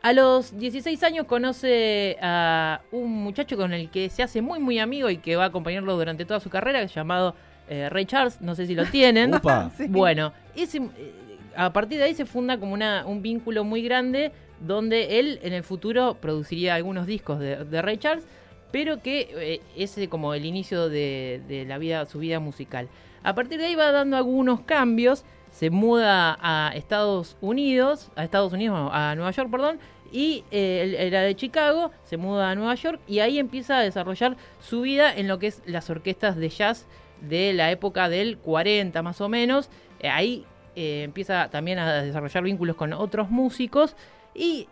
A 0.00 0.12
los 0.12 0.56
16 0.56 1.02
años 1.02 1.26
conoce 1.26 2.16
a 2.22 2.80
un 2.92 3.10
muchacho 3.10 3.56
con 3.56 3.72
el 3.72 3.90
que 3.90 4.08
se 4.10 4.22
hace 4.22 4.40
muy 4.40 4.60
muy 4.60 4.78
amigo 4.78 5.10
y 5.10 5.16
que 5.18 5.34
va 5.34 5.44
a 5.44 5.46
acompañarlo 5.48 5.96
durante 5.96 6.24
toda 6.24 6.38
su 6.38 6.50
carrera, 6.50 6.84
llamado 6.84 7.34
eh, 7.68 7.88
Ray 7.90 8.06
Charles, 8.06 8.40
no 8.40 8.54
sé 8.54 8.66
si 8.66 8.74
lo 8.74 8.84
tienen. 8.86 9.34
Upa. 9.34 9.70
Sí. 9.76 9.86
Bueno, 9.88 10.32
ese, 10.54 10.78
eh, 10.78 11.12
a 11.56 11.72
partir 11.72 11.98
de 11.98 12.04
ahí 12.04 12.14
se 12.14 12.24
funda 12.26 12.58
como 12.58 12.72
una, 12.74 13.04
un 13.06 13.20
vínculo 13.22 13.64
muy 13.64 13.82
grande 13.82 14.30
donde 14.60 15.18
él 15.18 15.40
en 15.42 15.52
el 15.52 15.64
futuro 15.64 16.16
produciría 16.20 16.76
algunos 16.76 17.06
discos 17.06 17.40
de, 17.40 17.64
de 17.64 17.82
Ray 17.82 17.96
Charles, 17.98 18.24
pero 18.70 19.02
que 19.02 19.28
eh, 19.36 19.60
es 19.76 19.98
eh, 19.98 20.08
como 20.08 20.32
el 20.34 20.44
inicio 20.44 20.88
de, 20.88 21.42
de 21.48 21.64
la 21.64 21.76
vida, 21.78 22.06
su 22.06 22.20
vida 22.20 22.38
musical. 22.38 22.88
A 23.28 23.34
partir 23.34 23.58
de 23.58 23.66
ahí 23.66 23.74
va 23.74 23.92
dando 23.92 24.16
algunos 24.16 24.62
cambios, 24.62 25.22
se 25.50 25.68
muda 25.68 26.38
a 26.40 26.72
Estados 26.74 27.36
Unidos, 27.42 28.10
a 28.16 28.24
Estados 28.24 28.54
Unidos, 28.54 28.90
a 28.90 29.14
Nueva 29.16 29.32
York, 29.32 29.50
perdón, 29.50 29.78
y 30.10 30.44
eh, 30.50 31.10
de 31.12 31.36
Chicago, 31.36 31.90
se 32.04 32.16
muda 32.16 32.50
a 32.50 32.54
Nueva 32.54 32.74
York 32.74 33.00
y 33.06 33.18
ahí 33.18 33.38
empieza 33.38 33.76
a 33.76 33.82
desarrollar 33.82 34.38
su 34.60 34.80
vida 34.80 35.14
en 35.14 35.28
lo 35.28 35.38
que 35.38 35.48
es 35.48 35.60
las 35.66 35.90
orquestas 35.90 36.36
de 36.36 36.48
jazz 36.48 36.86
de 37.20 37.52
la 37.52 37.70
época 37.70 38.08
del 38.08 38.38
40 38.38 39.02
más 39.02 39.20
o 39.20 39.28
menos. 39.28 39.68
Eh, 40.00 40.08
ahí 40.08 40.46
eh, 40.74 41.02
empieza 41.02 41.50
también 41.50 41.78
a 41.80 42.00
desarrollar 42.00 42.42
vínculos 42.42 42.76
con 42.76 42.94
otros 42.94 43.28
músicos 43.28 43.94
y 44.34 44.68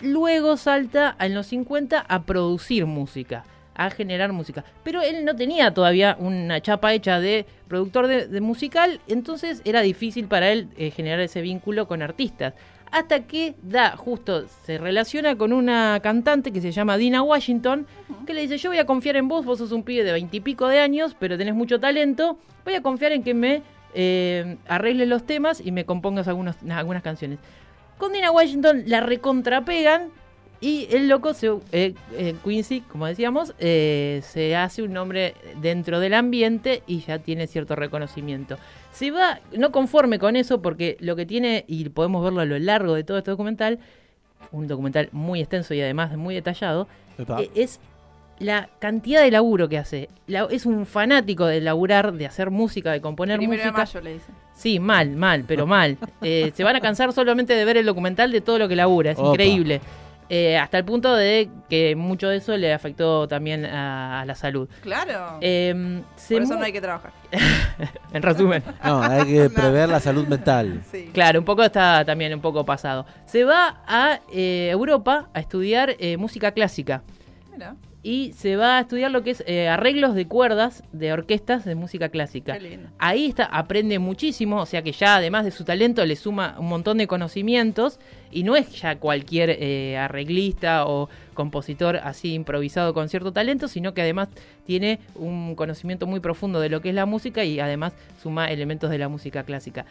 luego 0.00 0.56
salta 0.56 1.14
en 1.20 1.36
los 1.36 1.46
50 1.46 2.00
a 2.00 2.22
producir 2.24 2.84
música, 2.86 3.44
a 3.76 3.90
generar 3.90 4.32
música. 4.32 4.64
Pero 4.82 5.02
él 5.02 5.24
no 5.24 5.36
tenía 5.36 5.72
todavía 5.72 6.16
una 6.18 6.60
chapa 6.60 6.92
hecha 6.92 7.20
de 7.20 7.46
productor 7.68 8.06
de, 8.06 8.26
de 8.26 8.40
musical, 8.40 9.00
entonces 9.06 9.62
era 9.64 9.82
difícil 9.82 10.26
para 10.26 10.50
él 10.50 10.68
eh, 10.76 10.90
generar 10.90 11.20
ese 11.20 11.40
vínculo 11.40 11.86
con 11.86 12.02
artistas. 12.02 12.54
Hasta 12.92 13.26
que 13.26 13.54
da, 13.62 13.96
justo 13.96 14.46
se 14.64 14.78
relaciona 14.78 15.36
con 15.36 15.52
una 15.52 15.98
cantante 16.02 16.52
que 16.52 16.60
se 16.60 16.70
llama 16.70 16.96
Dina 16.96 17.20
Washington, 17.20 17.86
que 18.26 18.32
le 18.32 18.42
dice, 18.42 18.58
yo 18.58 18.70
voy 18.70 18.78
a 18.78 18.86
confiar 18.86 19.16
en 19.16 19.26
vos, 19.26 19.44
vos 19.44 19.58
sos 19.58 19.72
un 19.72 19.82
pibe 19.82 20.04
de 20.04 20.12
veintipico 20.12 20.68
de 20.68 20.78
años, 20.78 21.16
pero 21.18 21.36
tenés 21.36 21.54
mucho 21.54 21.80
talento, 21.80 22.38
voy 22.64 22.74
a 22.74 22.82
confiar 22.82 23.10
en 23.10 23.24
que 23.24 23.34
me 23.34 23.62
eh, 23.92 24.56
arregles 24.68 25.08
los 25.08 25.26
temas 25.26 25.60
y 25.60 25.72
me 25.72 25.84
compongas 25.84 26.28
algunos, 26.28 26.56
algunas 26.70 27.02
canciones. 27.02 27.40
Con 27.98 28.12
Dina 28.12 28.30
Washington 28.30 28.84
la 28.86 29.00
recontrapegan 29.00 30.10
y 30.60 30.88
el 30.90 31.08
loco, 31.08 31.34
se, 31.34 31.48
eh, 31.72 31.94
eh, 32.14 32.34
Quincy, 32.44 32.80
como 32.82 33.06
decíamos, 33.06 33.54
eh, 33.58 34.20
se 34.24 34.56
hace 34.56 34.82
un 34.82 34.92
nombre 34.92 35.34
dentro 35.60 36.00
del 36.00 36.14
ambiente 36.14 36.82
y 36.86 37.00
ya 37.00 37.18
tiene 37.18 37.46
cierto 37.46 37.76
reconocimiento. 37.76 38.56
Se 38.92 39.10
va, 39.10 39.40
no 39.56 39.70
conforme 39.72 40.18
con 40.18 40.36
eso, 40.36 40.62
porque 40.62 40.96
lo 41.00 41.16
que 41.16 41.26
tiene, 41.26 41.64
y 41.68 41.88
podemos 41.90 42.24
verlo 42.24 42.40
a 42.40 42.44
lo 42.46 42.58
largo 42.58 42.94
de 42.94 43.04
todo 43.04 43.18
este 43.18 43.30
documental, 43.30 43.78
un 44.52 44.66
documental 44.68 45.08
muy 45.12 45.40
extenso 45.40 45.74
y 45.74 45.80
además 45.82 46.16
muy 46.16 46.34
detallado, 46.34 46.88
eh, 47.38 47.50
es 47.54 47.78
la 48.38 48.68
cantidad 48.78 49.22
de 49.22 49.30
laburo 49.30 49.68
que 49.68 49.78
hace. 49.78 50.08
La- 50.26 50.46
es 50.50 50.66
un 50.66 50.84
fanático 50.86 51.46
de 51.46 51.60
laburar, 51.60 52.12
de 52.12 52.26
hacer 52.26 52.50
música, 52.50 52.92
de 52.92 53.00
componer 53.00 53.38
Primero 53.38 53.62
de 53.62 53.70
música. 53.72 53.86
mayo 53.86 54.00
le 54.02 54.12
dicen. 54.14 54.34
Sí, 54.54 54.78
mal, 54.78 55.10
mal, 55.16 55.44
pero 55.46 55.66
mal. 55.66 55.96
Eh, 56.22 56.52
se 56.54 56.64
van 56.64 56.76
a 56.76 56.80
cansar 56.80 57.12
solamente 57.12 57.54
de 57.54 57.64
ver 57.64 57.76
el 57.76 57.86
documental 57.86 58.32
de 58.32 58.40
todo 58.40 58.58
lo 58.58 58.68
que 58.68 58.76
labura, 58.76 59.10
es 59.12 59.18
Opa. 59.18 59.30
increíble. 59.30 59.80
Eh, 60.28 60.58
hasta 60.58 60.78
el 60.78 60.84
punto 60.84 61.14
de 61.14 61.48
que 61.68 61.94
mucho 61.94 62.28
de 62.28 62.36
eso 62.38 62.56
le 62.56 62.72
afectó 62.72 63.28
también 63.28 63.64
a, 63.64 64.22
a 64.22 64.24
la 64.24 64.34
salud. 64.34 64.68
Claro. 64.82 65.38
Eh, 65.40 66.02
se 66.16 66.34
Por 66.34 66.42
eso 66.42 66.56
no 66.56 66.64
hay 66.64 66.72
que 66.72 66.80
trabajar. 66.80 67.12
En 68.12 68.22
resumen. 68.22 68.62
No, 68.84 69.02
hay 69.02 69.24
que 69.26 69.50
prever 69.50 69.88
la 69.88 70.00
salud 70.00 70.26
mental. 70.26 70.82
Sí. 70.90 71.10
Claro, 71.12 71.38
un 71.40 71.44
poco 71.44 71.62
está 71.62 72.04
también 72.04 72.32
un 72.32 72.40
poco 72.40 72.64
pasado. 72.64 73.06
Se 73.26 73.44
va 73.44 73.82
a 73.86 74.20
eh, 74.32 74.68
Europa 74.70 75.28
a 75.34 75.40
estudiar 75.40 75.96
eh, 75.98 76.16
música 76.16 76.52
clásica. 76.52 77.02
Mira, 77.52 77.76
y 78.06 78.32
se 78.34 78.54
va 78.54 78.78
a 78.78 78.80
estudiar 78.82 79.10
lo 79.10 79.24
que 79.24 79.30
es 79.30 79.42
eh, 79.48 79.68
arreglos 79.68 80.14
de 80.14 80.28
cuerdas 80.28 80.84
de 80.92 81.12
orquestas 81.12 81.64
de 81.64 81.74
música 81.74 82.08
clásica. 82.08 82.52
qué 82.52 82.60
lindo. 82.60 82.88
Ahí 82.98 83.26
está, 83.26 83.46
aprende 83.46 83.98
muchísimo, 83.98 84.60
o 84.60 84.66
sea 84.66 84.82
que 84.82 84.92
ya 84.92 85.16
además 85.16 85.44
de 85.44 85.50
su 85.50 85.64
talento 85.64 86.04
le 86.06 86.14
suma 86.14 86.54
un 86.58 86.68
montón 86.68 86.98
de 86.98 87.08
conocimientos 87.08 87.98
y 88.36 88.42
no 88.42 88.54
es 88.54 88.70
ya 88.80 88.96
cualquier 88.98 89.50
eh, 89.50 89.96
arreglista 89.96 90.86
o 90.86 91.08
compositor 91.34 91.96
así 91.96 92.34
improvisado 92.34 92.92
con 92.92 93.08
cierto 93.08 93.32
talento, 93.32 93.66
sino 93.66 93.94
que 93.94 94.02
además 94.02 94.28
tiene 94.66 95.00
un 95.14 95.54
conocimiento 95.54 96.06
muy 96.06 96.20
profundo 96.20 96.60
de 96.60 96.68
lo 96.68 96.80
que 96.82 96.90
es 96.90 96.94
la 96.94 97.06
música 97.06 97.44
y 97.44 97.60
además 97.60 97.94
suma 98.22 98.50
elementos 98.50 98.90
de 98.90 98.98
la 98.98 99.08
música 99.08 99.42
clásica. 99.44 99.86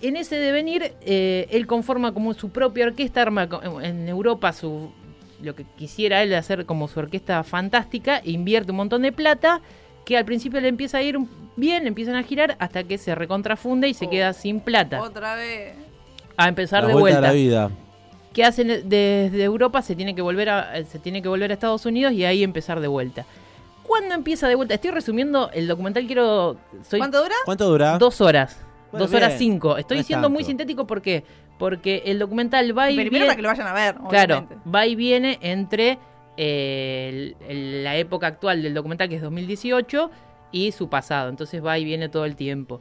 En 0.00 0.16
ese 0.16 0.36
devenir, 0.36 0.92
eh, 1.00 1.48
él 1.50 1.66
conforma 1.66 2.12
como 2.14 2.32
su 2.34 2.50
propia 2.50 2.86
orquesta, 2.86 3.20
arma 3.22 3.48
en 3.82 4.08
Europa 4.08 4.52
su 4.52 4.92
lo 5.42 5.54
que 5.54 5.64
quisiera 5.76 6.22
él 6.22 6.34
hacer 6.34 6.66
como 6.66 6.88
su 6.88 6.98
orquesta 7.00 7.42
fantástica, 7.44 8.20
invierte 8.24 8.70
un 8.72 8.76
montón 8.76 9.02
de 9.02 9.12
plata, 9.12 9.60
que 10.04 10.16
al 10.16 10.24
principio 10.24 10.60
le 10.60 10.68
empieza 10.68 10.98
a 10.98 11.02
ir 11.02 11.16
bien, 11.56 11.86
empiezan 11.86 12.14
a 12.16 12.22
girar, 12.22 12.56
hasta 12.60 12.84
que 12.84 12.96
se 12.98 13.14
recontrafunde 13.14 13.88
y 13.88 13.94
se 13.94 14.06
Oh. 14.06 14.10
queda 14.10 14.32
sin 14.32 14.60
plata. 14.60 15.00
Otra 15.02 15.34
vez. 15.36 15.74
A 16.36 16.48
empezar 16.48 16.82
La 16.82 16.88
de 16.88 16.94
vuelta 16.94 17.18
a 17.18 17.20
vuelta. 17.20 17.28
la 17.28 17.32
vida. 17.34 17.70
¿Qué 18.38 18.44
hacen 18.44 18.68
desde 18.68 19.42
Europa? 19.42 19.82
Se 19.82 19.96
tiene 19.96 20.14
que 20.14 20.22
volver 20.22 20.48
a, 20.48 20.78
eh, 20.78 20.84
se 20.84 21.00
tiene 21.00 21.20
que 21.20 21.28
volver 21.28 21.50
a 21.50 21.54
Estados 21.54 21.84
Unidos 21.86 22.12
y 22.12 22.24
ahí 22.24 22.44
empezar 22.44 22.78
de 22.78 22.86
vuelta. 22.86 23.24
¿Cuándo 23.82 24.14
empieza 24.14 24.46
de 24.46 24.54
vuelta? 24.54 24.74
Estoy 24.74 24.92
resumiendo 24.92 25.50
el 25.52 25.66
documental, 25.66 26.06
quiero. 26.06 26.56
Soy 26.88 27.00
¿Cuánto 27.00 27.20
dura? 27.20 27.34
¿Cuánto 27.44 27.68
dura? 27.68 27.98
dos 27.98 28.20
horas. 28.20 28.56
Bueno, 28.92 29.06
dos 29.06 29.12
horas 29.16 29.30
bien. 29.30 29.38
cinco. 29.54 29.76
Estoy 29.76 29.96
No 29.96 30.00
es 30.02 30.06
siendo 30.06 30.30
muy 30.30 30.44
sintético 30.44 30.86
¿por 30.86 31.02
qué? 31.02 31.24
porque 31.58 32.04
el 32.06 32.20
documental 32.20 32.78
va 32.78 32.88
y 32.92 32.94
Primero 32.94 33.10
viene. 33.10 33.26
para 33.26 33.34
que 33.34 33.42
lo 33.42 33.48
vayan 33.48 33.66
a 33.66 33.72
ver, 33.72 33.96
Claro, 34.08 34.46
va 34.72 34.86
y 34.86 34.94
viene 34.94 35.40
entre 35.42 35.98
eh, 36.36 37.34
el- 37.42 37.50
el- 37.50 37.82
la 37.82 37.96
época 37.96 38.28
actual 38.28 38.62
del 38.62 38.72
documental, 38.72 39.08
que 39.08 39.16
es 39.16 39.22
2018, 39.22 40.12
y 40.52 40.70
su 40.70 40.88
pasado. 40.88 41.28
Entonces 41.28 41.60
va 41.64 41.76
y 41.76 41.84
viene 41.84 42.08
todo 42.08 42.24
el 42.24 42.36
tiempo. 42.36 42.80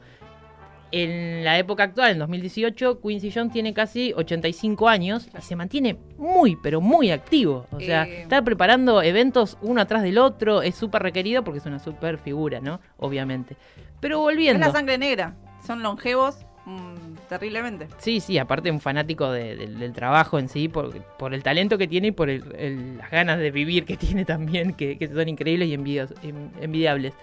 En 0.91 1.43
la 1.43 1.57
época 1.59 1.83
actual, 1.83 2.11
en 2.13 2.19
2018, 2.19 3.01
Quincy 3.01 3.31
Jones 3.31 3.51
tiene 3.51 3.73
casi 3.73 4.13
85 4.15 4.87
años 4.87 5.27
y 5.37 5.41
se 5.41 5.55
mantiene 5.57 5.97
muy, 6.17 6.55
pero 6.63 6.79
muy 6.79 7.11
activo. 7.11 7.65
O 7.71 7.79
sea, 7.79 8.05
Eh. 8.07 8.21
está 8.21 8.41
preparando 8.41 9.01
eventos 9.01 9.57
uno 9.61 9.81
atrás 9.81 10.01
del 10.03 10.17
otro, 10.17 10.61
es 10.61 10.75
súper 10.75 11.03
requerido 11.03 11.43
porque 11.43 11.59
es 11.59 11.65
una 11.65 11.79
súper 11.79 12.17
figura, 12.17 12.61
¿no? 12.61 12.79
Obviamente. 12.97 13.57
Pero 13.99 14.15
Es 14.17 14.21
volviendo. 14.21 14.65
la 14.65 14.71
sangre 14.71 14.97
negra. 14.97 15.35
Son 15.65 15.83
longevos 15.83 16.37
mm, 16.65 17.15
terriblemente. 17.29 17.87
Sí, 17.97 18.19
sí, 18.19 18.37
aparte 18.37 18.69
un 18.71 18.79
fanático 18.81 19.31
de- 19.31 19.55
del- 19.55 19.79
del 19.79 19.93
trabajo 19.93 20.37
en 20.39 20.47
sí, 20.49 20.67
por, 20.67 20.93
por 21.17 21.33
el 21.33 21.41
talento 21.43 21.77
que 21.77 21.87
tiene 21.87 22.07
y 22.07 22.11
por 22.11 22.29
el- 22.29 22.43
el- 22.57 22.97
las 22.97 23.09
ganas 23.11 23.39
de 23.39 23.51
vivir 23.51 23.85
que 23.85 23.95
tiene 24.15 24.25
también, 24.25 24.73
que, 24.73 24.97
que 24.97 25.07
son 25.07 25.27
increíbles 25.29 25.67
y 25.69 25.73
envidios- 25.77 26.13
envidiables. 26.61 27.13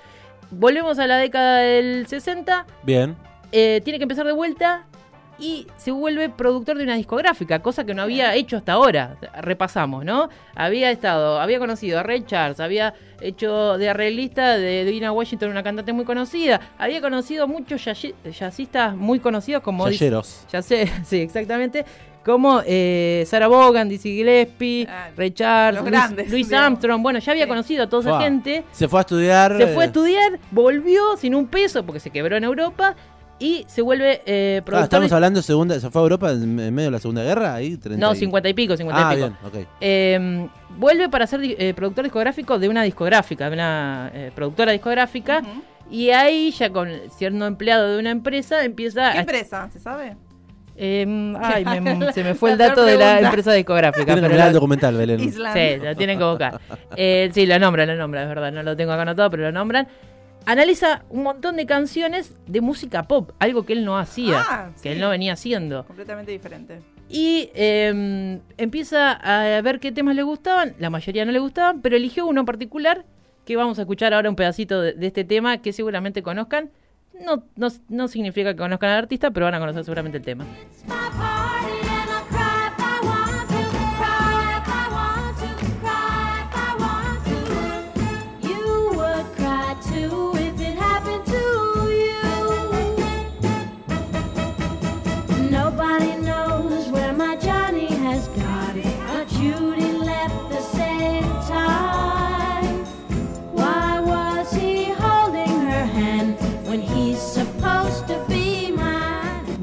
Volvemos 0.50 0.98
a 0.98 1.06
la 1.06 1.16
década 1.18 1.58
del 1.58 2.06
60, 2.06 2.66
Bien. 2.84 3.16
Eh, 3.52 3.80
tiene 3.84 3.98
que 3.98 4.04
empezar 4.04 4.26
de 4.26 4.32
vuelta 4.32 4.84
y 5.38 5.66
se 5.76 5.90
vuelve 5.90 6.28
productor 6.28 6.78
de 6.78 6.84
una 6.84 6.94
discográfica, 6.94 7.58
cosa 7.58 7.84
que 7.84 7.92
no 7.92 8.02
había 8.02 8.34
hecho 8.36 8.56
hasta 8.56 8.74
ahora. 8.74 9.16
Repasamos, 9.40 10.04
¿no? 10.04 10.28
Había 10.54 10.92
estado, 10.92 11.40
había 11.40 11.58
conocido 11.58 11.98
a 11.98 12.02
Ray 12.04 12.22
Charles, 12.24 12.60
había 12.60 12.94
hecho 13.20 13.76
de 13.76 13.88
arreglista 13.88 14.56
de 14.58 14.84
Dina 14.84 15.10
Washington, 15.10 15.50
una 15.50 15.64
cantante 15.64 15.92
muy 15.92 16.04
conocida, 16.04 16.60
había 16.78 17.00
conocido 17.00 17.48
muchos 17.48 17.84
jazzi- 17.84 18.14
jazzistas 18.30 18.94
muy 18.94 19.18
conocidos 19.18 19.62
como 19.64 19.88
Yayeros. 19.88 20.46
ya 20.52 20.62
sé, 20.62 20.88
sí, 21.04 21.22
exactamente. 21.22 21.84
como 22.24 22.62
eh, 22.64 23.24
Sarah 23.26 23.48
Vaughan, 23.48 23.88
Dizzy 23.88 24.14
Gillespie, 24.16 24.86
Ah, 24.88 25.08
Ray 25.16 25.32
Charles, 25.32 25.82
los 25.82 25.90
Louis, 25.90 26.00
grandes, 26.00 26.30
Louis. 26.30 26.52
Armstrong. 26.52 27.02
Bueno, 27.02 27.18
ya 27.18 27.32
había 27.32 27.44
Sí. 27.44 27.48
conocido 27.48 27.84
a 27.84 27.88
toda 27.88 28.02
esa 28.12 28.20
gente. 28.22 28.64
Se 28.72 28.88
fue 28.88 29.00
a 29.00 29.02
estudiar. 29.02 29.56
Se 29.58 29.66
fue 29.66 29.82
a 29.82 29.86
eh, 29.86 29.88
estudiar, 29.88 30.38
volvió 30.50 31.16
sin 31.18 31.34
un 31.34 31.46
peso 31.48 31.84
porque 31.84 32.00
se 32.00 32.08
quebró 32.10 32.36
en 32.36 32.44
Europa 32.44 32.94
y 33.38 33.64
se 33.68 33.82
vuelve 33.82 34.22
eh, 34.26 34.58
ah, 34.60 34.64
productor. 34.64 34.84
estamos 34.84 35.10
de- 35.10 35.14
hablando 35.16 35.42
segunda, 35.42 35.78
se 35.80 35.90
fue 35.90 36.00
a 36.00 36.04
Europa 36.04 36.30
en, 36.32 36.58
en 36.58 36.74
medio 36.74 36.88
de 36.88 36.92
la 36.92 36.98
Segunda 36.98 37.22
Guerra, 37.22 37.54
ahí 37.54 37.76
30 37.76 38.04
no, 38.06 38.14
y- 38.14 38.18
50 38.18 38.48
y 38.48 38.54
pico, 38.54 38.76
50 38.76 39.08
Ah, 39.08 39.12
y 39.12 39.16
pico. 39.16 39.28
bien, 39.52 39.62
ok. 39.64 39.68
Eh, 39.80 40.48
vuelve 40.78 41.08
para 41.08 41.26
ser 41.26 41.40
eh, 41.42 41.74
productor 41.74 42.04
discográfico 42.04 42.58
de 42.58 42.68
una 42.68 42.82
discográfica, 42.82 43.48
de 43.48 43.54
una 43.54 44.10
eh, 44.14 44.32
productora 44.34 44.72
discográfica. 44.72 45.42
Y 45.90 46.10
ahí, 46.10 46.50
ya 46.52 46.70
con 46.70 46.88
siendo 47.16 47.46
empleado 47.46 47.92
de 47.92 47.98
una 47.98 48.10
empresa, 48.10 48.64
empieza 48.64 49.12
¿Qué 49.12 49.18
a. 49.18 49.20
empresa? 49.20 49.68
¿Se 49.70 49.78
sabe? 49.80 50.16
Eh, 50.76 51.34
ay, 51.40 51.64
me- 51.80 52.12
se 52.12 52.24
me 52.24 52.34
fue 52.34 52.52
el 52.52 52.58
La 52.58 52.68
dato 52.68 52.84
de 52.84 52.96
la 52.96 53.20
empresa 53.20 53.52
discográfica. 53.52 54.04
Tienen 54.04 54.24
pero 54.24 54.36
la- 54.36 54.46
el 54.48 54.52
documental, 54.54 54.96
Belén. 54.96 55.20
Island. 55.20 55.54
Sí, 55.56 55.84
lo 55.84 55.94
tienen 55.94 56.18
que 56.18 56.24
buscar. 56.24 56.60
Eh, 56.96 57.30
sí, 57.32 57.46
lo 57.46 57.58
nombran, 57.58 57.86
lo 57.88 57.96
nombran, 57.96 58.24
es 58.24 58.28
verdad. 58.30 58.50
No 58.52 58.62
lo 58.62 58.74
tengo 58.76 58.92
acá 58.92 59.02
anotado, 59.02 59.30
pero 59.30 59.44
lo 59.44 59.52
nombran. 59.52 59.86
Analiza 60.46 61.04
un 61.10 61.22
montón 61.22 61.56
de 61.56 61.66
canciones 61.66 62.34
de 62.46 62.60
música 62.60 63.04
pop, 63.04 63.30
algo 63.38 63.64
que 63.64 63.72
él 63.72 63.84
no 63.84 63.96
hacía, 63.98 64.42
Ah, 64.48 64.70
que 64.74 64.78
sí. 64.80 64.88
él 64.90 65.00
no 65.00 65.08
venía 65.10 65.32
haciendo. 65.32 65.84
Completamente 65.86 66.32
diferente. 66.32 66.80
Y 67.08 67.50
eh, 67.54 68.40
empieza 68.56 69.12
a 69.12 69.60
ver 69.62 69.78
qué 69.80 69.92
temas 69.92 70.16
le 70.16 70.22
gustaban, 70.22 70.74
la 70.78 70.90
mayoría 70.90 71.24
no 71.24 71.32
le 71.32 71.38
gustaban, 71.38 71.80
pero 71.80 71.96
eligió 71.96 72.26
uno 72.26 72.40
en 72.40 72.46
particular 72.46 73.04
que 73.44 73.56
vamos 73.56 73.78
a 73.78 73.82
escuchar 73.82 74.14
ahora 74.14 74.28
un 74.30 74.36
pedacito 74.36 74.80
de, 74.80 74.94
de 74.94 75.06
este 75.06 75.24
tema 75.24 75.58
que 75.58 75.72
seguramente 75.72 76.22
conozcan. 76.22 76.70
No, 77.24 77.44
no, 77.56 77.68
no 77.88 78.08
significa 78.08 78.52
que 78.54 78.58
conozcan 78.58 78.90
al 78.90 78.98
artista, 78.98 79.30
pero 79.30 79.46
van 79.46 79.54
a 79.54 79.60
conocer 79.60 79.84
seguramente 79.84 80.18
el 80.18 80.24
tema. 80.24 80.44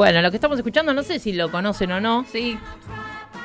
Bueno, 0.01 0.21
lo 0.23 0.31
que 0.31 0.37
estamos 0.37 0.57
escuchando, 0.57 0.95
no 0.95 1.03
sé 1.03 1.19
si 1.19 1.31
lo 1.33 1.51
conocen 1.51 1.91
o 1.91 2.01
no, 2.01 2.25
Sí. 2.31 2.57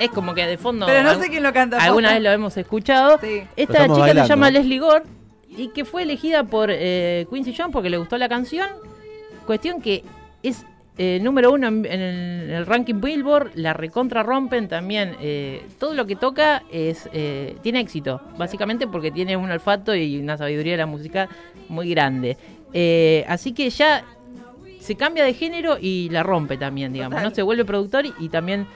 es 0.01 0.09
como 0.11 0.35
que 0.35 0.47
de 0.47 0.57
fondo... 0.57 0.87
Pero 0.87 1.03
no 1.03 1.21
sé 1.21 1.29
quién 1.29 1.43
lo 1.43 1.53
canta. 1.53 1.77
Alguna 1.79 2.15
vez 2.15 2.23
lo 2.23 2.31
hemos 2.31 2.57
escuchado. 2.57 3.19
Sí. 3.21 3.43
Esta 3.57 3.83
chica 3.83 3.99
bailando. 3.99 4.23
se 4.23 4.29
llama 4.29 4.51
Leslie 4.51 4.79
Gore 4.79 5.05
y 5.51 5.69
que 5.69 5.85
fue 5.85 6.05
elegida 6.05 6.45
por 6.45 6.71
eh, 6.73 7.27
Quincy 7.31 7.55
Jones 7.55 7.73
porque 7.75 7.91
le 7.91 7.99
gustó 7.99 8.17
la 8.17 8.31
canción. 8.31 8.69
Cuestión 9.45 9.83
que 9.83 10.03
es 10.43 10.65
eh, 10.97 11.19
número 11.23 11.53
uno 11.53 11.69
en, 11.69 11.85
en 11.85 12.01
el, 12.01 12.43
en 12.45 12.51
el 12.53 12.65
ranking 12.65 13.03
Billboard, 13.03 13.51
la 13.55 13.75
recontra 13.75 14.23
rompen 14.23 14.67
también. 14.67 15.15
eh, 15.21 15.63
todo 15.79 15.93
lo 15.93 16.07
que 16.07 16.17
toca 16.17 16.63
es 16.73 17.07
eh, 17.13 17.55
tiene 17.63 17.81
éxito, 17.81 18.23
básicamente 18.39 18.87
porque 18.87 19.11
tiene 19.11 19.37
un 19.37 19.51
olfato 19.51 19.95
y 19.95 20.19
una 20.19 20.39
sabiduría 20.39 20.73
de 20.73 20.79
la 20.79 20.87
música 20.87 21.29
muy 21.69 21.91
grande. 21.91 22.39
Eh, 22.73 23.25
así 23.29 23.53
que 23.53 23.69
ya 23.71 24.05
se 24.87 24.95
cambia 24.97 25.25
de 25.25 25.35
género 25.35 25.79
y 25.81 26.09
la 26.11 26.23
rompe 26.23 26.57
también, 26.57 26.93
digamos. 26.93 27.17
Total. 27.17 27.31
¿no? 27.31 27.35
Se 27.35 27.43
vuelve 27.43 27.65
productor 27.65 28.07
y, 28.07 28.15
y 28.19 28.29
también 28.29 28.67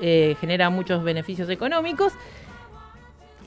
eh, 0.00 0.36
genera 0.40 0.70
muchos 0.70 1.02
beneficios 1.02 1.50
económicos. 1.50 2.12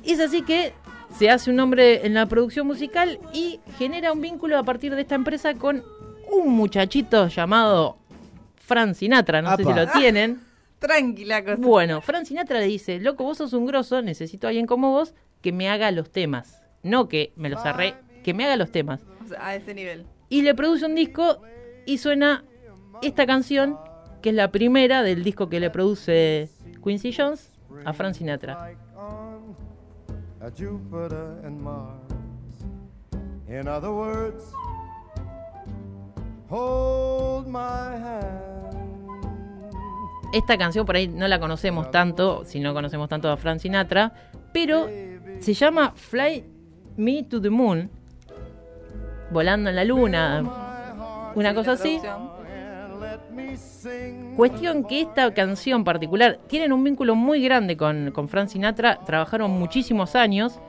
Es 0.04 0.20
así 0.20 0.42
que 0.42 0.74
se 1.18 1.30
hace 1.30 1.50
un 1.50 1.56
nombre 1.56 2.06
en 2.06 2.14
la 2.14 2.26
producción 2.26 2.68
musical 2.68 3.20
y 3.34 3.60
genera 3.78 4.12
un 4.12 4.22
vínculo 4.22 4.58
a 4.58 4.64
partir 4.64 4.94
de 4.96 5.02
esta 5.02 5.16
empresa 5.16 5.54
con 5.54 5.84
un 6.30 6.50
muchachito 6.54 7.28
llamado 7.28 7.98
Fran 8.56 8.96
Sinatra. 8.96 9.42
No 9.42 9.56
sé 9.56 9.64
si 9.64 9.74
lo 9.74 9.88
tienen. 9.88 10.42
Tranquila 10.80 11.44
cosa. 11.44 11.58
Bueno, 11.58 12.02
Fran 12.02 12.26
Sinatra 12.26 12.60
le 12.60 12.66
dice, 12.66 13.00
loco, 13.00 13.24
vos 13.24 13.38
sos 13.38 13.54
un 13.54 13.66
grosso, 13.66 14.02
necesito 14.02 14.48
a 14.48 14.50
alguien 14.50 14.66
como 14.66 14.92
vos 14.92 15.14
que 15.42 15.52
me 15.52 15.70
haga 15.70 15.92
los 15.92 16.12
temas. 16.12 16.62
No 16.84 17.08
que 17.08 17.32
me 17.36 17.50
los 17.50 17.64
arre, 17.66 17.96
que 18.24 18.34
me 18.34 18.46
haga 18.46 18.58
los 18.58 18.72
temas. 18.72 19.02
O 19.24 19.30
sea, 19.30 19.46
a 19.46 19.56
ese 19.56 19.74
nivel. 19.74 20.06
Y 20.30 20.42
le 20.42 20.56
produce 20.56 20.86
un 20.86 20.96
disco 20.96 21.42
y 21.86 21.98
suena 21.98 22.44
esta 23.02 23.26
canción, 23.26 23.78
que 24.22 24.30
es 24.30 24.36
la 24.36 24.52
primera 24.52 25.04
del 25.04 25.24
disco 25.24 25.50
que 25.50 25.60
le 25.60 25.70
produce 25.70 26.50
Quincy 26.84 27.14
Jones 27.14 27.52
a 27.86 27.94
Fran 27.94 28.14
Sinatra. 28.14 28.72
In 33.48 33.68
other 33.68 33.90
words, 33.90 34.46
hold 36.50 37.48
my 37.48 37.60
hand. 37.60 38.62
Esta 40.34 40.58
canción 40.58 40.86
por 40.86 40.96
ahí 40.96 41.10
no 41.10 41.28
la 41.28 41.40
conocemos 41.40 41.92
tanto, 41.92 42.46
si 42.46 42.62
no 42.62 42.74
conocemos 42.74 43.10
tanto 43.10 43.30
a 43.30 43.36
Fran 43.36 43.60
Sinatra, 43.60 44.14
pero 44.54 44.88
se 45.40 45.54
llama 45.54 45.92
Fly 45.94 46.46
Me 46.96 47.24
to 47.24 47.42
the 47.42 47.50
Moon, 47.50 47.90
volando 49.32 49.70
en 49.70 49.76
la 49.76 49.84
luna, 49.84 50.42
una 51.36 51.54
cosa 51.54 51.74
así. 51.74 52.00
Cuestión 54.36 54.86
que 54.86 55.02
esta 55.02 55.34
canción 55.34 55.84
particular 55.84 56.40
tienen 56.48 56.72
un 56.72 56.84
vínculo 56.84 57.16
muy 57.16 57.42
grande 57.42 57.76
con, 57.78 58.12
con 58.12 58.28
Frank 58.28 58.50
Sinatra, 58.50 59.00
trabajaron 59.06 59.52
muchísimos 59.52 60.16
años 60.16 60.60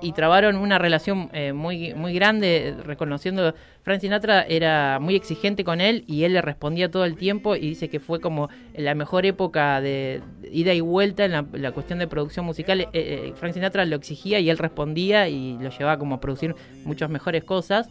y 0.00 0.12
trabaron 0.12 0.56
una 0.56 0.78
relación 0.78 1.30
eh, 1.32 1.52
muy, 1.52 1.94
muy 1.94 2.12
grande, 2.12 2.74
reconociendo 2.84 3.54
Frank 3.82 4.00
Sinatra 4.00 4.42
era 4.42 4.98
muy 5.00 5.16
exigente 5.16 5.64
con 5.64 5.80
él 5.80 6.04
y 6.06 6.24
él 6.24 6.34
le 6.34 6.42
respondía 6.42 6.90
todo 6.90 7.04
el 7.04 7.16
tiempo 7.16 7.56
y 7.56 7.60
dice 7.60 7.88
que 7.88 8.00
fue 8.00 8.20
como 8.20 8.50
la 8.74 8.94
mejor 8.94 9.24
época 9.24 9.80
de 9.80 10.20
ida 10.50 10.74
y 10.74 10.80
vuelta 10.80 11.24
en 11.24 11.32
la, 11.32 11.46
la 11.52 11.72
cuestión 11.72 11.98
de 11.98 12.06
producción 12.06 12.44
musical. 12.44 12.80
Eh, 12.80 12.88
eh, 12.92 13.32
Frank 13.36 13.54
Sinatra 13.54 13.84
lo 13.86 13.96
exigía 13.96 14.40
y 14.40 14.50
él 14.50 14.58
respondía 14.58 15.28
y 15.28 15.56
lo 15.58 15.70
llevaba 15.70 15.98
como 15.98 16.16
a 16.16 16.20
producir 16.20 16.54
muchas 16.84 17.08
mejores 17.08 17.44
cosas. 17.44 17.88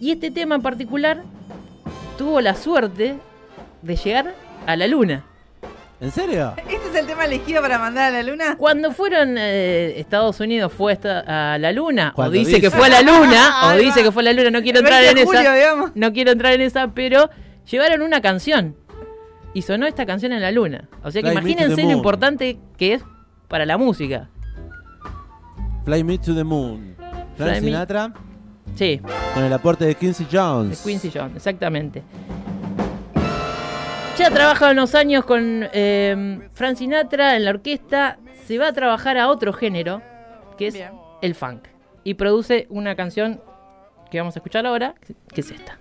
Y 0.00 0.12
este 0.12 0.30
tema 0.30 0.54
en 0.54 0.62
particular 0.62 1.22
tuvo 2.16 2.40
la 2.40 2.54
suerte 2.54 3.16
de 3.82 3.96
llegar 3.96 4.34
a 4.66 4.76
la 4.76 4.86
luna. 4.86 5.24
¿En 6.00 6.10
serio? 6.10 6.54
¿Este 6.56 6.76
es 6.88 6.94
el 6.94 7.06
tema 7.06 7.26
elegido 7.26 7.60
para 7.60 7.78
mandar 7.78 8.04
a 8.06 8.10
la 8.10 8.22
luna? 8.22 8.56
Cuando 8.56 8.90
fueron 8.92 9.36
eh, 9.36 10.00
Estados 10.00 10.40
Unidos 10.40 10.72
fue 10.72 10.94
esta- 10.94 11.54
a 11.54 11.58
la 11.58 11.72
luna, 11.72 12.14
o 12.16 12.30
dice 12.30 12.46
dice. 12.56 12.60
que 12.62 12.70
fue 12.70 12.86
a 12.86 12.88
la 12.88 13.02
luna, 13.02 13.54
o 13.74 13.76
dice 13.76 14.02
que 14.02 14.10
fue 14.10 14.22
a 14.22 14.24
la 14.24 14.32
luna, 14.32 14.50
no 14.50 14.62
quiero 14.62 14.78
entrar 14.78 15.02
20 15.02 15.20
en 15.20 15.26
julio, 15.26 15.40
esa, 15.42 15.54
digamos. 15.54 15.90
no 15.94 16.12
quiero 16.14 16.30
entrar 16.32 16.54
en 16.54 16.62
esa, 16.62 16.88
pero 16.94 17.28
llevaron 17.70 18.00
una 18.00 18.22
canción 18.22 18.76
y 19.52 19.60
sonó 19.60 19.86
esta 19.86 20.06
canción 20.06 20.32
en 20.32 20.40
la 20.40 20.50
luna. 20.52 20.88
O 21.04 21.10
sea 21.10 21.20
que 21.22 21.30
Fly 21.32 21.38
imagínense 21.38 21.82
lo 21.82 21.90
importante 21.90 22.58
que 22.78 22.94
es 22.94 23.02
para 23.48 23.66
la 23.66 23.76
música. 23.76 24.30
Fly 25.84 26.02
Me 26.02 26.16
to 26.16 26.34
the 26.34 26.44
Moon. 26.44 26.96
Frank 27.36 27.56
me- 27.56 27.60
Sinatra 27.60 28.14
Sí, 28.74 29.00
con 29.34 29.44
el 29.44 29.52
aporte 29.52 29.84
de 29.84 29.94
Quincy 29.94 30.24
de 30.24 30.38
Jones. 30.38 30.82
Quincy 30.82 31.10
Jones, 31.14 31.36
exactamente. 31.36 32.02
Ya 34.18 34.26
ha 34.26 34.30
trabajado 34.30 34.72
unos 34.72 34.94
años 34.94 35.24
con 35.24 35.66
eh, 35.72 36.40
Frank 36.52 36.76
Sinatra 36.76 37.36
en 37.36 37.44
la 37.44 37.50
orquesta. 37.50 38.18
Se 38.46 38.58
va 38.58 38.68
a 38.68 38.72
trabajar 38.72 39.16
a 39.16 39.28
otro 39.28 39.52
género, 39.52 40.02
que 40.58 40.66
es 40.66 40.74
Bien. 40.74 40.90
el 41.22 41.34
funk. 41.34 41.68
Y 42.04 42.14
produce 42.14 42.66
una 42.68 42.94
canción 42.96 43.40
que 44.10 44.18
vamos 44.18 44.36
a 44.36 44.40
escuchar 44.40 44.66
ahora, 44.66 44.94
que 45.32 45.40
es 45.40 45.50
esta. 45.50 45.78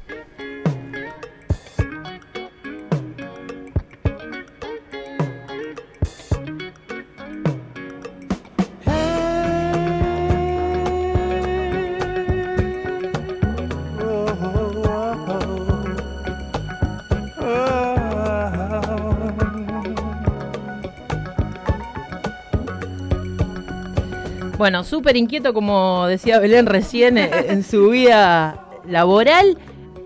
Bueno, 24.60 24.84
súper 24.84 25.16
inquieto, 25.16 25.54
como 25.54 26.06
decía 26.08 26.38
Belén 26.38 26.66
recién, 26.66 27.18
eh, 27.18 27.32
en 27.48 27.64
su 27.64 27.90
vida 27.92 28.68
laboral. 28.90 29.58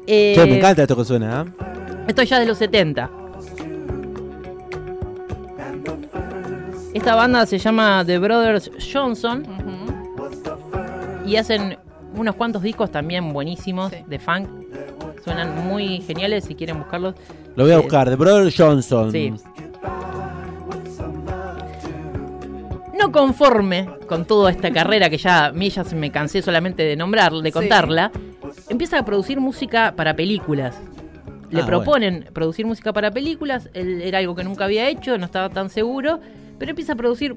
Eh, 0.05 0.33
Che, 0.35 0.45
me 0.45 0.57
encanta 0.59 0.83
esto 0.83 0.95
que 0.95 1.03
suena, 1.05 1.41
¿ah? 1.41 1.45
Esto 2.07 2.21
ya 2.21 2.39
de 2.39 2.45
los 2.45 2.59
70. 2.59 3.09
Esta 6.93 7.15
banda 7.15 7.47
se 7.47 7.57
llama 7.57 8.03
The 8.05 8.19
Brothers 8.19 8.69
Johnson 8.93 9.43
y 11.25 11.35
hacen 11.37 11.79
unos 12.15 12.35
cuantos 12.35 12.61
discos 12.61 12.91
también 12.91 13.33
buenísimos 13.33 13.89
Sí. 13.91 13.97
de 14.05 14.19
funk. 14.19 14.47
Suenan 15.23 15.67
muy 15.67 16.01
geniales 16.01 16.43
si 16.45 16.53
quieren 16.53 16.77
buscarlos. 16.77 17.15
Lo 17.55 17.63
voy 17.63 17.71
a 17.71 17.77
Eh, 17.77 17.79
buscar, 17.79 18.07
The 18.07 18.15
Brother 18.17 18.53
Johnson. 18.55 19.11
Sí. 19.11 19.33
No 23.05 23.11
conforme 23.11 23.87
con 24.07 24.25
toda 24.25 24.51
esta 24.51 24.71
carrera 24.71 25.09
que 25.09 25.17
ya 25.17 25.47
a 25.47 25.51
mí 25.51 25.69
ya 25.69 25.83
me 25.95 26.11
cansé 26.11 26.41
solamente 26.41 26.83
de 26.83 26.95
nombrar, 26.95 27.33
de 27.33 27.49
Sí. 27.49 27.51
contarla, 27.51 28.11
empieza 28.69 28.99
a 28.99 29.05
producir 29.05 29.39
música 29.39 29.93
para 29.95 30.15
películas. 30.15 30.75
Le 31.51 31.61
Ah, 31.61 31.65
proponen 31.65 32.25
producir 32.33 32.65
música 32.65 32.93
para 32.93 33.11
películas, 33.11 33.69
él 33.73 34.01
era 34.01 34.19
algo 34.19 34.35
que 34.35 34.43
nunca 34.43 34.65
había 34.65 34.87
hecho, 34.89 35.17
no 35.17 35.25
estaba 35.25 35.49
tan 35.49 35.69
seguro, 35.69 36.19
pero 36.57 36.71
empieza 36.71 36.93
a 36.93 36.95
producir 36.95 37.35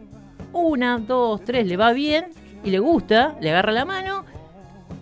una, 0.53 0.99
dos, 0.99 1.43
tres, 1.45 1.67
le 1.67 1.77
va 1.77 1.93
bien 1.93 2.27
y 2.65 2.71
le 2.71 2.79
gusta, 2.79 3.37
le 3.41 3.51
agarra 3.51 3.73
la 3.73 3.85
mano 3.85 4.25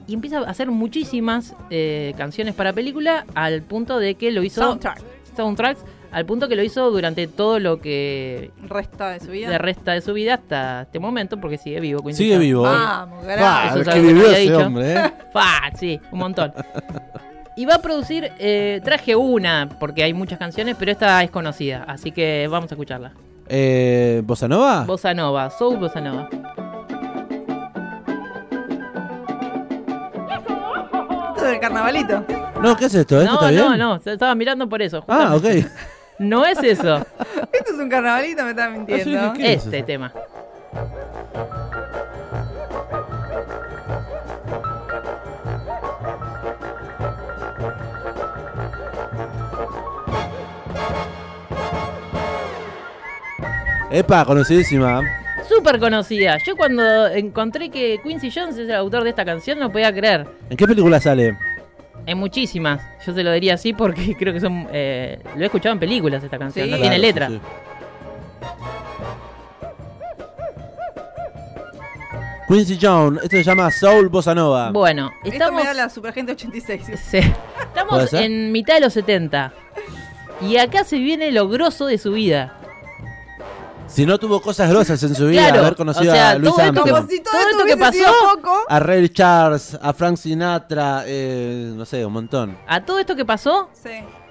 y 0.07 0.15
empieza 0.15 0.39
a 0.39 0.43
hacer 0.51 0.71
muchísimas 0.71 1.55
eh, 1.71 2.13
canciones 2.17 2.55
para 2.55 2.73
película 2.73 3.25
al 3.35 3.63
punto 3.63 3.99
de 3.99 4.17
que 4.17 4.31
lo 4.33 4.43
hizo 4.43 4.63
Soundtrack. 4.63 5.01
soundtracks, 5.37 5.85
al 6.15 6.25
punto 6.27 6.49
que 6.49 6.57
lo 6.57 6.63
hizo 6.63 6.91
durante 6.91 7.27
todo 7.27 7.59
lo 7.59 7.81
que 7.81 8.51
Resta 8.69 9.11
de 9.11 9.21
su 9.21 9.31
vida. 9.33 9.49
le 9.51 9.59
resta 9.59 9.93
de 9.93 10.01
su 10.01 10.13
vida 10.13 10.35
hasta 10.35 10.83
este 10.83 10.99
momento 11.01 11.39
porque 11.41 11.59
sigue 11.59 11.81
vivo. 11.81 12.01
Quincy 12.03 12.17
Sigue 12.23 12.35
Jones. 12.35 12.47
vivo. 12.47 12.63
Vamos, 12.63 13.19
Ah, 13.23 13.27
gracias. 13.27 13.77
Eso 13.77 13.81
es 13.91 13.95
que 13.97 14.01
vivió 14.01 14.27
ese 14.31 14.41
dicho. 14.41 14.59
hombre, 14.59 14.95
¿eh? 14.95 15.13
Fa, 15.33 15.71
sí, 15.79 16.01
un 16.13 16.19
montón. 16.21 16.53
Y 17.57 17.67
va 17.67 17.75
a 17.77 17.79
producir, 17.83 18.31
eh, 18.39 18.81
traje 18.85 19.15
una, 19.17 19.69
porque 19.79 20.03
hay 20.03 20.13
muchas 20.15 20.39
canciones, 20.39 20.77
pero 20.79 20.91
esta 20.91 21.23
es 21.23 21.31
conocida, 21.31 21.85
así 21.87 22.11
que 22.13 22.49
vamos 22.51 22.71
a 22.71 22.75
escucharla. 22.75 23.13
Eh, 23.49 24.23
¿Bossa 24.25 24.49
Nova? 24.49 24.85
Bossa 24.85 25.13
Nova, 25.15 25.51
Soul 25.51 25.77
Bossa 25.79 26.01
Nova. 26.01 26.29
Esto 31.35 31.45
del 31.45 31.61
carnavalito. 31.61 32.25
No, 32.63 32.77
¿qué 32.77 32.87
es 32.87 32.95
esto? 32.95 33.21
¿Esto 33.21 33.31
No, 33.33 33.39
está 33.39 33.51
bien? 33.51 33.63
no, 33.65 33.77
no, 33.77 34.01
te 34.01 34.13
estaba 34.13 34.35
mirando 34.35 34.69
por 34.69 34.81
eso. 34.83 35.05
Ah, 35.09 35.31
justamente. 35.33 35.69
ok. 35.69 35.73
No 36.19 36.45
es 36.47 36.59
eso, 36.63 36.99
Esto 37.53 37.73
es 37.73 37.79
un 37.79 37.89
carnavalito, 37.89 38.45
me 38.45 38.51
estás 38.51 38.71
mintiendo. 38.73 39.19
Ah, 39.21 39.33
sí, 39.35 39.43
¿qué 39.43 39.53
es 39.55 39.65
este 39.65 39.79
eso? 39.79 39.87
tema. 39.87 40.13
Epa, 53.91 54.25
conocidísima. 54.25 55.03
Súper 55.49 55.79
conocida. 55.79 56.39
Yo 56.45 56.57
cuando 56.57 57.07
encontré 57.09 57.71
que 57.71 58.01
Quincy 58.03 58.31
Jones 58.35 58.57
es 58.57 58.69
el 58.69 58.75
autor 58.75 59.05
de 59.05 59.11
esta 59.11 59.25
canción 59.25 59.59
no 59.59 59.71
podía 59.71 59.93
creer. 59.93 60.27
¿En 60.51 60.57
qué 60.57 60.67
película 60.67 60.99
sale? 61.01 61.37
En 62.07 62.19
muchísimas. 62.19 62.81
Yo 63.07 63.15
te 63.15 63.23
lo 63.23 63.33
diría 63.33 63.55
así 63.55 63.73
porque 63.73 64.15
creo 64.19 64.33
que 64.33 64.41
son. 64.41 64.69
eh, 64.73 65.19
lo 65.37 65.43
he 65.43 65.47
escuchado 65.47 65.73
en 65.73 65.81
películas 65.81 66.23
esta 66.23 66.39
canción. 66.39 66.67
Sí. 66.67 66.71
no 66.71 66.77
Claro, 66.77 66.91
tiene 66.91 66.99
letra. 67.07 67.29
sí, 67.29 67.35
sí. 67.35 67.41
Quincy 72.47 72.79
Jones, 72.81 73.23
esto 73.25 73.37
se 73.37 73.43
llama 73.43 73.71
Soul 73.71 74.09
Bossa 74.11 74.35
Nova. 74.35 74.71
Bueno, 74.71 75.11
Esto 75.25 75.33
estamos. 75.33 75.63
me 75.63 75.67
da 75.67 75.75
la 75.75 75.89
Supergente 75.89 76.33
86. 76.33 76.83
Sí. 77.11 77.19
Estamos 77.19 78.13
en 78.13 78.53
mitad 78.53 78.75
de 78.75 78.81
los 78.83 78.93
70. 78.93 79.53
Y 80.43 80.59
acá 80.59 80.85
se 80.85 80.99
viene 80.99 81.33
lo 81.33 81.49
grosso 81.49 81.87
de 81.87 81.97
su 81.99 82.13
vida. 82.13 82.53
Si 83.95 84.05
no 84.07 84.19
tuvo 84.19 84.41
cosas 84.43 84.69
grosas 84.71 85.01
en 85.05 85.15
su 85.15 85.27
vida, 85.29 85.49
Claro, 85.49 85.61
haber 85.61 85.77
conocido 85.77 86.13
o 86.13 86.15
sea, 86.17 86.31
a 86.31 86.35
Luis 86.35 86.51
todo 86.53 86.61
esto 86.63 86.73
que- 86.85 86.91
Armstrong, 86.91 86.97
Como 87.01 87.11
si 87.11 87.21
todo, 87.23 87.33
Todo 87.33 87.49
esto 87.51 87.65
que 87.65 87.77
pasó- 87.77 88.15
poco. 88.35 88.59
a 88.69 88.81
Ray 88.81 89.09
Charles, 89.09 89.79
a 89.81 89.93
Frank 89.93 90.17
Sinatra, 90.17 91.05
eh, 91.07 91.73
no 91.77 91.85
sé, 91.85 92.05
un 92.05 92.13
montón. 92.13 92.59
A 92.67 92.85
todo 92.85 92.99
esto 92.99 93.15
que 93.15 93.25
pasó 93.25 93.71
Sí. 93.73 93.91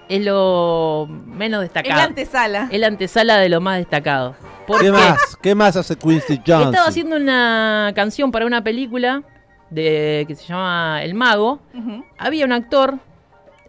es 0.09 0.25
lo 0.25 1.07
menos 1.09 1.63
Es 1.63 1.69
destacado. 1.69 1.95
la 1.95 2.03
antesala. 2.03 2.67
Es 2.71 2.79
la 2.79 2.87
antesala 2.87 3.37
de 3.37 3.47
lo 3.49 3.61
más 3.61 3.77
destacado. 3.77 4.35
Porque 4.67 4.85
¿Qué 4.85 4.91
más? 4.91 5.37
¿Qué 5.41 5.55
más 5.55 5.75
hace 5.77 5.95
Quincy 5.97 6.41
Jones? 6.45 6.67
estaba 6.67 6.87
haciendo 6.87 7.15
una 7.15 7.91
canción 7.95 8.31
para 8.31 8.45
una 8.45 8.63
película 8.63 9.23
de 9.69 10.25
que 10.27 10.35
se 10.35 10.45
llama 10.45 11.01
El 11.03 11.13
Mago. 11.13 11.59
Había 12.17 12.45
un 12.45 12.51
actor, 12.51 12.99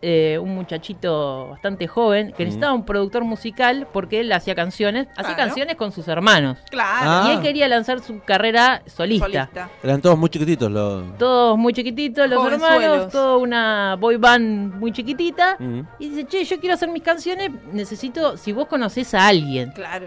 eh, 0.06 0.38
un 0.38 0.54
muchachito 0.54 1.48
bastante 1.48 1.86
joven, 1.86 2.32
que 2.36 2.42
Mm. 2.42 2.46
necesitaba 2.46 2.74
un 2.74 2.84
productor 2.84 3.24
musical 3.24 3.86
porque 3.90 4.20
él 4.20 4.30
hacía 4.32 4.54
canciones, 4.54 5.06
hacía 5.16 5.34
Claro. 5.34 5.36
canciones 5.48 5.76
con 5.76 5.92
sus 5.92 6.06
hermanos. 6.08 6.58
Claro. 6.70 7.10
Ah. 7.10 7.24
Y 7.26 7.30
él 7.36 7.40
quería 7.40 7.66
lanzar 7.68 8.00
su 8.00 8.20
carrera 8.20 8.82
solista. 8.86 9.24
Solista. 9.26 9.70
Eran 9.82 10.02
todos 10.02 10.18
muy 10.18 10.28
chiquititos 10.28 10.70
los... 10.70 11.16
Todos 11.16 11.56
muy 11.56 11.72
chiquititos, 11.72 12.28
los 12.28 12.38
Jovenzuelos. 12.38 12.82
hermanos, 12.82 13.12
toda 13.12 13.36
una 13.38 13.96
boy 13.98 14.16
band 14.18 14.74
muy 14.74 14.92
chiquitita. 14.92 15.56
Mm. 15.58 15.80
Y 15.98 16.08
dice, 16.10 16.24
che, 16.26 16.44
yo 16.44 16.60
quiero 16.60 16.74
hacer 16.74 16.90
mis 16.90 17.02
canciones, 17.02 17.50
necesito, 17.72 18.36
si 18.36 18.52
vos 18.52 18.66
conocés 18.66 19.14
a 19.14 19.26
alguien, 19.26 19.70
Claro. 19.72 20.06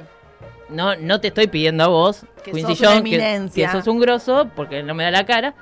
no, 0.70 0.96
no 0.96 1.20
te 1.20 1.30
estoy 1.30 1.48
pidiendo 1.48 1.84
a 1.84 1.88
vos, 1.88 2.24
Que 2.44 2.52
Quincy 2.52 2.76
sos 2.76 2.80
una 2.82 2.90
Jones, 2.90 3.04
que, 3.04 3.16
eminencia. 3.16 3.66
que 3.72 3.78
sos 3.78 3.88
un 3.88 4.00
grosso, 4.00 4.48
porque 4.56 4.84
no 4.84 4.94
me 4.94 5.04
da 5.04 5.12
la 5.12 5.26
cara. 5.26 5.56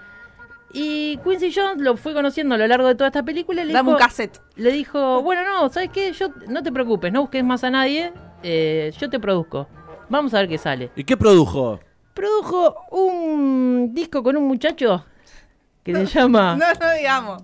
Y 0.78 1.18
Quincy 1.24 1.54
Jones 1.56 1.82
lo 1.82 1.96
fue 1.96 2.14
conociendo 2.14 2.56
a 2.56 2.58
lo 2.58 2.68
largo 2.68 2.86
de 2.88 2.96
toda 2.96 3.08
esta 3.08 3.24
película 3.24 3.64
y 3.64 3.68
le 3.68 3.74
Dame 3.74 3.92
un 3.92 3.96
dijo, 3.96 4.06
cassette. 4.08 4.42
le 4.58 4.72
dijo, 4.74 5.22
bueno, 5.22 5.42
no, 5.46 5.70
¿sabes 5.70 5.90
qué? 5.94 6.12
Yo, 6.12 6.28
no 6.50 6.62
te 6.64 6.72
preocupes, 6.72 7.14
no 7.14 7.22
busques 7.22 7.44
más 7.46 7.64
a 7.64 7.70
nadie, 7.72 8.12
eh, 8.44 8.92
yo 9.00 9.10
te 9.10 9.18
produzco. 9.20 9.68
Vamos 10.10 10.34
a 10.34 10.40
ver 10.40 10.50
qué 10.50 10.58
sale. 10.58 10.92
¿Y 10.98 11.06
qué 11.06 11.16
produjo? 11.16 11.80
Produjo 12.14 12.76
un 12.92 13.92
disco 13.94 14.22
con 14.22 14.36
un 14.36 14.46
muchacho 14.48 15.06
que 15.84 15.94
se 15.96 16.06
llama... 16.06 16.56
No, 16.58 16.66
no 16.74 16.92
digamos. 16.94 17.42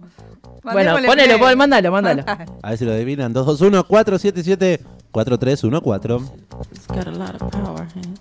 Bueno, 0.63 0.95
ponelo, 0.97 1.37
play. 1.37 1.39
pon- 1.39 1.57
mándalo, 1.57 1.91
mándalo. 1.91 2.23
A 2.61 2.69
ver 2.69 2.77
si 2.77 2.85
lo 2.85 2.91
adivinan. 2.91 3.33
221-477-4314. 3.33 6.31
It's 6.71 6.85
got 6.87 7.07
a 7.07 7.11
lot 7.11 7.41
of 7.41 7.49
power, 7.51 7.87
and 7.95 8.19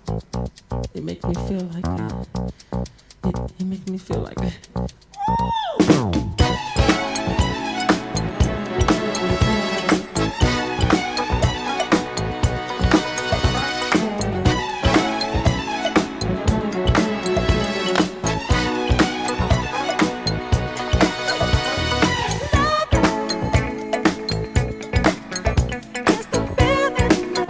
it 0.95 1.03
makes 1.03 1.23
me 1.25 1.33
feel 1.47 1.67
like 1.73 1.85
it, 3.25 3.65
makes 3.65 3.87
me 3.89 3.97
feel 3.97 4.19
like. 4.19 4.37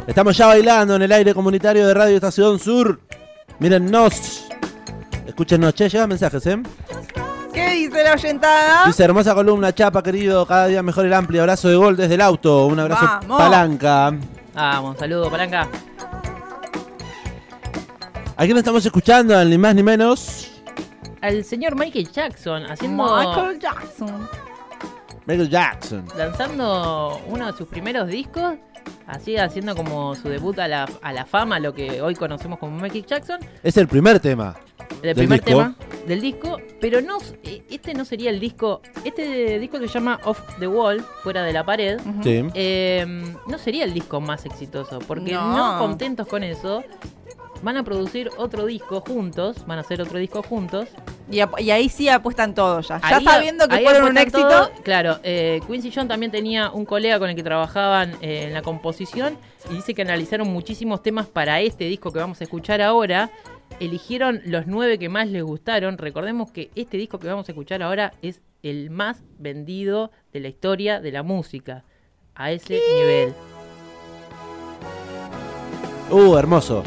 Estamos 0.07 0.36
ya 0.36 0.47
bailando 0.47 0.97
en 0.97 1.01
el 1.03 1.12
aire 1.13 1.34
comunitario 1.34 1.88
de 1.88 1.93
Radio 1.93 2.15
Estación 2.15 2.60
Sur. 2.60 2.99
Mírennos. 3.60 4.40
Escúchenos, 5.32 5.74
che, 5.74 5.88
lleva 5.88 6.08
mensajes, 6.08 6.46
¿eh? 6.46 6.62
¿Qué 7.54 7.70
dice 7.70 8.04
la 8.04 8.13
oyentada? 8.15 8.86
Dice, 8.86 9.02
hermosa 9.02 9.34
columna, 9.34 9.74
chapa, 9.74 10.04
querido, 10.04 10.46
cada 10.46 10.67
día 10.67 10.84
mejor 10.84 11.06
el 11.06 11.13
amplio 11.13 11.39
abrazo 11.39 11.70
de 11.70 11.76
gol 11.78 11.96
desde 11.96 12.15
el 12.15 12.22
auto. 12.22 12.65
Un 12.65 12.78
abrazo 12.82 13.06
Vamos. 13.06 13.38
palanca. 13.38 14.13
Vamos, 14.54 14.98
saludo, 15.00 15.32
palanca. 15.32 15.70
¿A 18.36 18.44
quién 18.44 18.58
estamos 18.58 18.86
escuchando? 18.86 19.41
Ni 19.46 19.58
más 19.58 19.74
ni 19.74 19.84
menos. 19.84 20.52
Al 21.22 21.46
señor 21.46 21.78
Michael 21.78 22.12
Jackson 22.12 22.65
haciendo... 22.70 23.06
Michael 23.06 23.58
Jackson. 23.58 24.28
Michael 25.28 25.50
Jackson. 25.50 26.06
lanzando 26.17 27.22
uno 27.28 27.50
de 27.50 27.58
sus 27.58 27.70
primeros 27.70 28.10
discos, 28.10 28.56
así 29.08 29.38
haciendo 29.38 29.78
como 29.78 30.13
su 30.13 30.28
debut 30.28 30.60
a 30.60 30.67
la, 30.67 30.89
a 31.02 31.13
la 31.13 31.26
fama, 31.26 31.58
lo 31.58 31.74
que 31.74 32.02
hoy 32.02 32.15
conocemos 32.15 32.60
como 32.60 32.78
Michael 32.78 33.06
Jackson, 33.06 33.39
Es 33.63 33.78
el 33.78 33.88
primer 33.88 34.20
tema. 34.20 34.58
El 35.02 35.16
Del 35.16 35.16
primer 35.16 35.40
disco. 35.44 35.60
tema 35.60 35.76
del 36.08 36.22
disco, 36.22 36.58
pero 36.80 37.02
no 37.02 37.18
eh, 37.44 37.64
este 37.70 37.94
no 37.94 38.06
sería 38.06 38.30
el 38.32 38.40
disco, 38.40 38.82
este 39.06 39.60
disco 39.60 39.80
que 39.80 39.88
se 39.88 39.94
llama 39.96 40.20
Off 40.26 40.42
the 40.60 40.68
Wall, 40.68 41.02
fuera 41.24 41.44
de 41.44 41.54
la 41.54 41.64
pared. 41.64 42.00
Sí. 42.24 42.44
eh, 42.54 43.06
no 43.48 43.58
sería 43.58 43.84
el 43.84 43.94
disco 43.94 44.20
más 44.22 44.46
exitoso, 44.46 45.00
porque 45.08 45.34
No. 45.34 45.74
no. 45.74 45.80
contentos 45.80 46.28
con 46.28 46.44
eso, 46.44 46.84
van 47.62 47.78
a 47.78 47.84
producir 47.84 48.30
otro 48.38 48.66
disco 48.66 49.02
juntos, 49.02 49.66
van 49.68 49.78
a 49.78 49.82
hacer 49.82 50.02
otro 50.02 50.18
disco 50.18 50.42
juntos, 50.44 50.88
Y, 51.30 51.40
y 51.64 51.70
ahí 51.72 51.88
sí 51.88 52.10
apuestan 52.10 52.54
todo 52.56 52.82
ya. 52.82 53.00
Ya 53.00 53.18
Ahí- 53.18 53.24
sabiendo 53.24 53.66
que 53.68 53.80
fueron 53.80 54.10
un 54.10 54.18
éxito. 54.18 54.48
todo. 54.50 54.72
claro, 54.84 55.20
eh, 55.24 55.62
Quincy 55.66 55.90
Jones 55.94 56.10
también 56.10 56.30
tenía 56.32 56.72
un 56.72 56.84
colega 56.86 57.20
con 57.20 57.30
el 57.30 57.36
que 57.38 57.44
trabajaban 57.44 58.16
eh, 58.22 58.46
en 58.48 58.54
la 58.54 58.62
composición 58.64 59.38
y 59.70 59.76
dice 59.76 59.94
que 59.94 60.02
analizaron 60.02 60.50
muchísimos 60.50 61.02
temas 61.04 61.28
para 61.28 61.62
este 61.62 61.86
disco 61.86 62.12
que 62.12 62.20
vamos 62.20 62.42
a 62.42 62.44
escuchar 62.44 62.82
ahora. 62.82 63.30
Eligieron 63.82 64.41
los 64.46 64.67
nueve 64.67 65.00
que 65.00 65.10
más 65.10 65.28
les 65.28 65.41
gustaron. 65.41 65.98
Recordemos 65.98 66.52
que 66.52 66.70
este 66.76 66.98
disco 66.98 67.17
que 67.17 67.28
vamos 67.28 67.50
a 67.50 67.52
escuchar 67.52 67.82
ahora 67.82 68.13
es 68.22 68.39
el 68.62 68.91
más 68.91 69.24
vendido 69.39 70.12
de 70.32 70.39
la 70.39 70.50
historia 70.50 71.02
de 71.02 71.12
la 71.12 71.24
música. 71.24 71.84
A 72.36 72.52
ese 72.52 72.80
nivel. 72.94 73.34
Uh, 76.12 76.38
hermoso. 76.38 76.84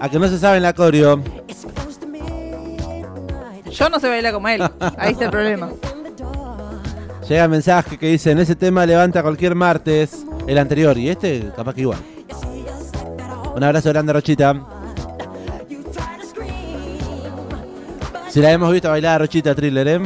A 0.00 0.08
que 0.10 0.18
no 0.18 0.26
se 0.26 0.40
sabe 0.40 0.56
en 0.56 0.64
la 0.64 0.72
coreo. 0.72 1.22
Yo 3.70 3.88
no 3.88 4.00
sé 4.00 4.08
bailar 4.08 4.32
como 4.32 4.48
él. 4.48 4.60
Ahí 4.98 5.12
está 5.12 5.26
el 5.26 5.30
problema. 5.30 5.70
Llega 7.28 7.48
mensaje 7.48 7.98
que 7.98 8.06
dice, 8.08 8.32
en 8.32 8.38
ese 8.40 8.56
tema 8.56 8.84
levanta 8.84 9.22
cualquier 9.22 9.54
martes, 9.54 10.24
el 10.46 10.58
anterior, 10.58 10.96
y 10.98 11.08
este 11.08 11.50
capaz 11.56 11.74
que 11.74 11.82
igual. 11.82 11.98
Un 13.54 13.62
abrazo 13.62 13.90
grande, 13.90 14.12
Rochita. 14.12 14.54
Si 18.30 18.40
la 18.40 18.50
hemos 18.50 18.72
visto 18.72 18.88
bailar, 18.88 19.20
Rochita 19.20 19.54
Thriller, 19.54 19.88
¿eh? 19.88 20.00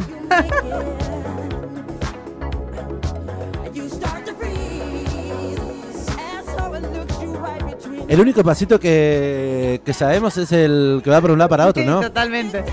El 8.09 8.21
único 8.21 8.43
pasito 8.45 8.79
que, 8.79 9.81
que 9.85 9.93
sabemos 9.93 10.37
es 10.37 10.53
el 10.53 11.01
que 11.03 11.11
va 11.11 11.21
por 11.21 11.33
un 11.33 11.39
lado 11.39 11.49
para 11.49 11.67
otro, 11.67 11.83
Sí, 11.83 11.89
¿no? 11.89 12.01
Totalmente. 12.01 12.65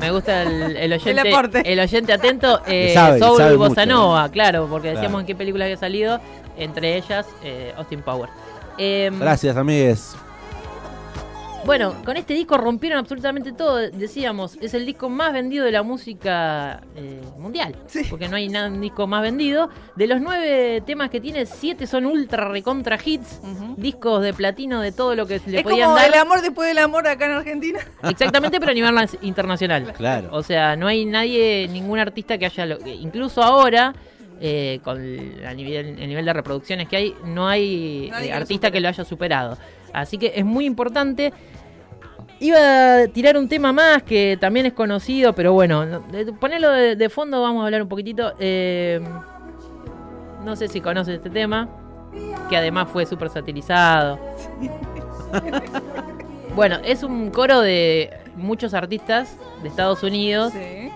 Me 0.00 0.10
gusta 0.10 0.42
el, 0.42 0.76
el 0.76 0.92
oyente, 0.92 1.28
aporte. 1.32 1.72
el 1.72 1.80
oyente 1.80 2.12
atento. 2.12 2.60
Eh, 2.66 2.90
sabe, 2.94 3.18
Soul 3.18 3.38
sabe 3.38 3.56
Bossa 3.56 3.84
mucho, 3.84 3.94
Nova, 3.96 4.28
claro, 4.30 4.66
porque 4.70 4.88
Claro. 4.88 4.98
decíamos 5.00 5.20
en 5.22 5.26
qué 5.26 5.34
película 5.34 5.64
había 5.64 5.76
salido. 5.76 6.20
Entre 6.56 6.96
ellas, 6.96 7.26
eh, 7.42 7.72
Austin 7.76 8.02
Powers. 8.02 8.32
Em, 8.78 9.18
Gracias, 9.18 9.56
amigues. 9.56 10.14
Bueno, 11.66 11.94
con 12.04 12.16
este 12.16 12.32
disco 12.34 12.56
rompieron 12.56 12.98
absolutamente 13.00 13.50
todo. 13.52 13.78
Decíamos, 13.78 14.56
es 14.60 14.72
el 14.72 14.86
disco 14.86 15.08
más 15.08 15.32
vendido 15.32 15.64
de 15.64 15.72
la 15.72 15.82
música 15.82 16.80
eh, 16.94 17.20
mundial. 17.38 17.74
Sí. 17.86 18.02
Porque 18.08 18.28
no 18.28 18.36
hay 18.36 18.48
nada, 18.48 18.68
un 18.68 18.80
disco 18.80 19.06
más 19.08 19.20
vendido. 19.20 19.68
De 19.96 20.06
los 20.06 20.20
nueve 20.20 20.80
temas 20.86 21.10
que 21.10 21.20
tiene, 21.20 21.44
siete 21.44 21.88
son 21.88 22.06
ultra 22.06 22.48
recontra 22.48 22.96
hits. 23.04 23.40
Discos 23.76 24.22
de 24.22 24.32
platino 24.32 24.80
de 24.80 24.92
todo 24.92 25.16
lo 25.16 25.26
que 25.26 25.40
le 25.44 25.58
Es 25.58 25.62
podían 25.64 25.88
como 25.88 25.96
dar. 25.96 26.06
el 26.08 26.14
amor 26.14 26.40
después 26.40 26.68
del 26.68 26.78
amor 26.78 27.08
acá 27.08 27.26
en 27.26 27.32
Argentina. 27.32 27.80
Exactamente, 28.08 28.60
pero 28.60 28.70
a 28.70 28.74
nivel 28.74 28.94
internacional. 29.22 29.92
Claro. 29.94 30.28
O 30.32 30.44
sea, 30.44 30.76
no 30.76 30.86
hay 30.86 31.04
nadie, 31.04 31.68
ningún 31.68 31.98
artista 31.98 32.38
que 32.38 32.46
haya... 32.46 32.64
lo- 32.64 32.78
incluso 32.86 33.42
ahora, 33.42 33.92
eh, 34.40 34.78
con 34.84 35.00
el, 35.02 35.44
a 35.44 35.52
nivel, 35.52 35.98
el 35.98 36.08
nivel 36.08 36.24
de 36.24 36.32
reproducciones 36.32 36.86
que 36.88 36.96
hay, 36.96 37.14
no 37.24 37.48
hay 37.48 38.10
eh, 38.22 38.32
artista 38.32 38.70
que 38.70 38.78
lo 38.80 38.86
haya 38.88 39.04
superado. 39.04 39.58
Así 39.92 40.18
que 40.18 40.32
es 40.34 40.44
muy 40.44 40.64
importante. 40.66 41.32
Iba 42.38 42.98
a 43.02 43.08
tirar 43.08 43.36
un 43.38 43.48
tema 43.48 43.72
más 43.72 44.02
que 44.02 44.36
también 44.40 44.66
es 44.66 44.74
conocido, 44.74 45.32
pero 45.34 45.52
bueno, 45.54 45.86
de- 45.86 46.24
de, 46.26 46.96
de 46.96 47.08
fondo, 47.08 47.40
vamos 47.40 47.62
a 47.62 47.66
hablar 47.66 47.82
un 47.82 47.88
poquitito. 47.88 48.34
Eh, 48.38 49.00
no 50.44 50.54
sé 50.54 50.68
si 50.68 50.80
conoces 50.82 51.14
este 51.16 51.30
tema, 51.30 51.68
que 52.50 52.56
además 52.56 52.88
fue 52.92 53.06
súper 53.06 53.30
satirizado. 53.30 54.18
Bueno, 56.54 56.76
es 56.84 57.02
un 57.02 57.30
coro 57.30 57.60
de 57.60 58.10
muchos 58.36 58.74
artistas 58.74 59.36
de 59.62 59.68
Estados 59.68 60.02
Unidos 60.02 60.52
Sí. 60.52 60.90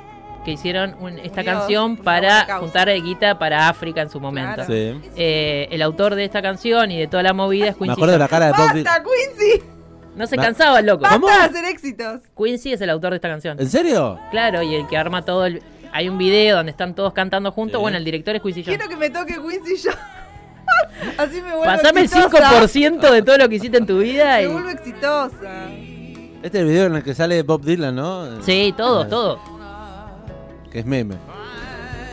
Que 0.44 0.52
hicieron 0.52 0.94
un- 1.00 1.18
esta 1.18 1.44
canción 1.44 1.96
para 1.96 2.58
juntar 2.58 2.88
guita 3.02 3.38
para 3.38 3.68
África 3.68 4.00
en 4.02 4.10
su 4.10 4.20
momento. 4.20 4.54
Claro. 4.64 4.72
Sí. 4.72 4.98
Eh, 5.16 5.68
el 5.70 5.82
autor 5.82 6.14
de 6.14 6.24
esta 6.24 6.40
canción 6.42 6.90
y 6.90 6.98
de 6.98 7.06
toda 7.06 7.22
la 7.22 7.32
movida 7.32 7.66
es 7.68 7.74
Me 7.74 7.86
Quincy 7.88 7.92
acuerdo 7.92 8.12
de 8.12 8.18
la 8.18 8.24
Jones. 8.28 8.30
cara 8.30 8.46
de 8.46 8.52
Bob 8.52 8.72
Dylan. 8.74 8.84
¡Basta, 8.84 9.02
Quincy! 9.02 9.62
No 10.16 10.26
se 10.26 10.36
cansaba 10.36 10.78
el 10.80 10.86
loco. 10.86 11.02
¡Basta 11.02 11.18
de 11.26 11.32
hacer 11.58 11.64
éxitos! 11.66 12.20
Quincy 12.36 12.72
es 12.72 12.80
el 12.80 12.90
autor 12.90 13.10
de 13.10 13.16
esta 13.16 13.28
canción. 13.28 13.60
¿En 13.60 13.68
serio? 13.70 14.18
Claro, 14.30 14.62
y 14.62 14.74
el 14.74 14.86
que 14.88 14.96
arma 14.96 15.22
todo 15.24 15.46
el... 15.46 15.62
Hay 15.92 16.08
un 16.08 16.18
video 16.18 16.56
donde 16.56 16.70
están 16.70 16.94
todos 16.94 17.12
cantando 17.12 17.50
juntos. 17.52 17.78
Sí. 17.78 17.82
Bueno, 17.82 17.96
el 17.98 18.04
director 18.04 18.34
es 18.36 18.42
Quincy 18.42 18.62
Jones. 18.64 18.78
Quiero 18.78 18.88
que 18.90 18.96
me 18.96 19.10
toque 19.10 19.34
Quincy 19.40 19.76
yo. 19.84 19.90
Así 21.18 21.36
me 21.42 21.48
vuelvo 21.54 21.64
Pasame 21.64 22.00
el 22.00 22.06
exitosa. 22.06 22.60
5% 22.62 23.10
de 23.10 23.22
todo 23.22 23.38
lo 23.38 23.48
que 23.48 23.56
hiciste 23.56 23.76
en 23.78 23.86
tu 23.86 23.98
vida 23.98 24.36
Me 24.36 24.42
y... 24.44 24.46
vuelvo 24.46 24.70
exitosa. 24.70 25.68
Este 26.42 26.58
es 26.58 26.62
el 26.62 26.66
video 26.66 26.86
en 26.86 26.94
el 26.96 27.02
que 27.02 27.14
sale 27.14 27.42
Bob 27.42 27.62
Dylan, 27.62 27.94
¿no? 27.94 28.42
Sí, 28.42 28.72
todo, 28.76 29.06
todo. 29.06 29.38
Que 30.70 30.80
es 30.80 30.86
meme. 30.86 31.16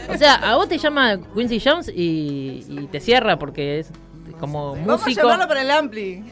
O 0.09 0.17
sea, 0.17 0.35
a 0.35 0.55
vos 0.55 0.67
te 0.69 0.77
llama 0.77 1.17
Quincy 1.35 1.59
Jones 1.59 1.89
y, 1.93 2.65
y 2.69 2.87
te 2.91 2.99
cierra 2.99 3.37
porque 3.37 3.79
es 3.79 3.91
como 4.39 4.71
Vamos 4.71 5.01
a 5.01 5.05
músico. 5.05 5.21
llamarlo 5.23 5.47
para 5.47 5.61
el 5.61 5.71
Ampli. 5.71 6.23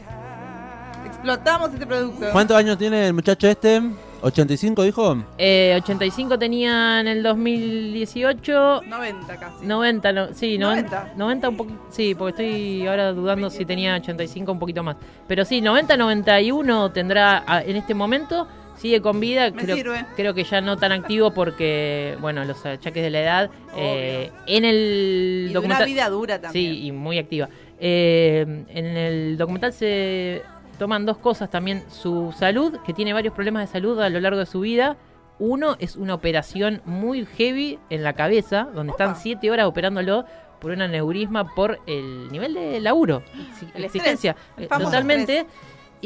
Explotamos 1.04 1.72
este 1.72 1.86
producto. 1.86 2.26
¿Cuántos 2.32 2.56
años 2.56 2.78
tiene 2.78 3.08
el 3.08 3.12
muchacho 3.14 3.46
este? 3.48 3.80
¿85 4.22 4.82
dijo? 4.82 5.16
Eh, 5.38 5.74
85 5.82 6.38
tenía 6.38 7.00
en 7.00 7.06
el 7.06 7.22
2018. 7.22 8.82
90 8.86 9.36
casi. 9.36 9.66
90, 9.66 10.12
no, 10.12 10.28
sí, 10.34 10.58
90. 10.58 10.90
90. 10.90 11.14
90 11.16 11.48
un 11.50 11.56
poquito, 11.56 11.78
sí, 11.90 12.14
porque 12.14 12.30
estoy 12.30 12.86
ahora 12.86 13.12
dudando 13.12 13.50
si 13.50 13.64
tenía 13.64 13.94
85 13.96 14.50
un 14.52 14.58
poquito 14.58 14.82
más. 14.82 14.96
Pero 15.28 15.44
sí, 15.44 15.60
90, 15.60 15.96
91 15.96 16.90
tendrá 16.92 17.44
a- 17.46 17.62
en 17.62 17.76
este 17.76 17.94
momento, 17.94 18.48
sigue 18.76 19.00
con 19.02 19.20
vida. 19.20 19.50
Me 19.50 19.62
creo, 19.62 19.76
sirve. 19.76 20.06
creo 20.16 20.34
que 20.34 20.44
ya 20.44 20.60
no 20.60 20.76
tan 20.76 20.92
activo 20.92 21.32
porque, 21.32 22.16
bueno, 22.20 22.44
los 22.44 22.64
achaques 22.64 23.02
de 23.02 23.10
la 23.10 23.20
edad. 23.20 23.50
eh, 23.76 24.30
en 24.46 24.64
el 24.64 24.76
Y 24.76 25.42
de 25.44 25.50
una 25.50 25.54
documental... 25.54 25.86
vida 25.86 26.08
dura 26.08 26.40
también. 26.40 26.74
Sí, 26.74 26.86
y 26.86 26.92
muy 26.92 27.18
activa. 27.18 27.48
Eh, 27.78 28.64
en 28.68 28.86
el 28.96 29.36
documental 29.36 29.72
se 29.72 30.42
toman 30.78 31.04
dos 31.06 31.18
cosas 31.18 31.50
también. 31.50 31.84
Su 31.88 32.32
salud, 32.38 32.78
que 32.84 32.92
tiene 32.92 33.12
varios 33.12 33.34
problemas 33.34 33.66
de 33.66 33.72
salud 33.72 34.00
a 34.00 34.08
lo 34.10 34.20
largo 34.20 34.38
de 34.38 34.46
su 34.46 34.60
vida. 34.60 34.96
Uno 35.38 35.76
es 35.80 35.96
una 35.96 36.14
operación 36.14 36.80
muy 36.86 37.26
heavy 37.26 37.78
en 37.90 38.02
la 38.02 38.14
cabeza, 38.14 38.68
donde 38.74 38.92
están 38.92 39.16
siete 39.16 39.50
horas 39.50 39.66
operándolo 39.66 40.24
por 40.60 40.70
un 40.70 40.80
aneurisma 40.80 41.54
por 41.54 41.78
el 41.86 42.32
nivel 42.32 42.54
de 42.54 42.80
laburo, 42.80 43.22
El 43.74 43.84
exigencia. 43.84 44.30
estrés, 44.30 44.56
el 44.56 44.64
Eh, 44.64 44.68
Totalmente. 44.84 45.46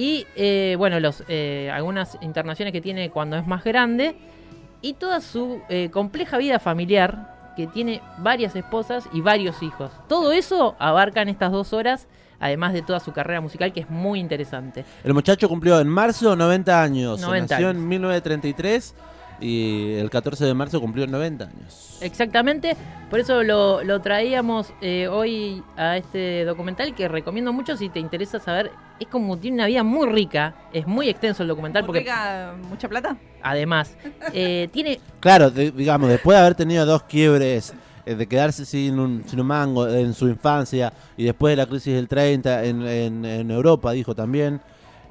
Y 0.01 0.27
eh, 0.35 0.77
bueno, 0.79 0.99
los 0.99 1.25
eh, 1.29 1.71
algunas 1.71 2.17
internaciones 2.23 2.73
que 2.73 2.81
tiene 2.81 3.11
cuando 3.11 3.37
es 3.37 3.47
más 3.47 3.63
grande. 3.65 4.17
Y 4.81 4.95
toda 4.95 5.21
su 5.21 5.61
eh, 5.69 5.91
compleja 5.93 6.39
vida 6.39 6.59
familiar, 6.59 7.53
que 7.55 7.67
tiene 7.67 8.01
varias 8.17 8.57
esposas 8.57 9.05
y 9.13 9.21
varios 9.21 9.63
hijos. 9.63 9.93
Todo 10.09 10.33
eso 10.33 10.75
abarca 10.79 11.21
en 11.21 11.29
estas 11.29 11.53
dos 11.53 11.75
horas, 11.75 12.09
además 12.39 12.73
de 12.73 12.81
toda 12.81 12.99
su 12.99 13.13
carrera 13.13 13.43
musical, 13.43 13.75
que 13.75 13.81
es 13.81 13.91
muy 13.91 14.21
interesante. 14.21 14.87
El 15.05 15.13
muchacho 15.13 15.51
cumplió 15.51 15.79
en 15.79 15.89
marzo 15.89 16.35
90 16.35 16.83
años. 16.83 17.21
90 17.21 17.55
Nació 17.57 17.69
años. 17.69 17.83
en 17.83 17.89
1933 17.89 18.95
y 19.41 19.95
el 19.95 20.11
14 20.11 20.45
de 20.45 20.55
marzo 20.55 20.81
cumplió 20.81 21.07
90 21.07 21.45
años. 21.45 21.99
Exactamente, 22.03 22.77
por 23.11 23.21
eso 23.21 23.43
lo, 23.43 23.83
lo 23.85 24.01
traíamos 24.01 24.73
eh, 24.81 25.09
hoy 25.09 25.63
a 25.77 25.97
este 25.97 26.45
documental 26.45 26.95
que 26.95 27.09
recomiendo 27.09 27.53
mucho 27.53 27.77
si 27.77 27.89
te 27.89 28.01
interesa 28.01 28.39
saber. 28.41 28.71
Es 28.99 29.07
como 29.09 29.39
tiene 29.39 29.57
una 29.57 29.67
vida 29.67 29.83
muy 29.83 30.09
rica, 30.09 30.55
es 30.73 30.87
muy 30.87 31.09
extenso 31.09 31.43
el 31.43 31.49
documental 31.49 31.85
porque 31.87 32.01
¿Porque 32.01 32.69
mucha 32.69 32.89
plata? 32.89 33.17
además 33.43 33.97
eh, 34.35 34.69
tiene 34.73 35.01
Claro, 35.21 35.51
de- 35.51 35.71
digamos, 35.71 36.09
después 36.11 36.37
de 36.37 36.41
haber 36.41 36.55
tenido 36.55 36.85
dos 36.87 37.03
quiebres, 37.05 37.73
eh, 38.07 38.15
de 38.15 38.27
quedarse 38.27 38.65
sin 38.67 38.99
un, 38.99 39.25
sin 39.27 39.41
un 39.41 39.47
mango 39.47 39.89
en 39.89 40.13
su 40.15 40.29
infancia 40.29 40.93
y 41.17 41.25
después 41.25 41.53
de 41.53 41.57
la 41.57 41.67
crisis 41.67 41.95
del 41.95 42.09
30 42.09 42.65
en, 42.65 42.83
en- 42.87 43.25
en 43.25 43.51
Europa, 43.51 43.93
dijo 43.93 44.15
también, 44.15 44.61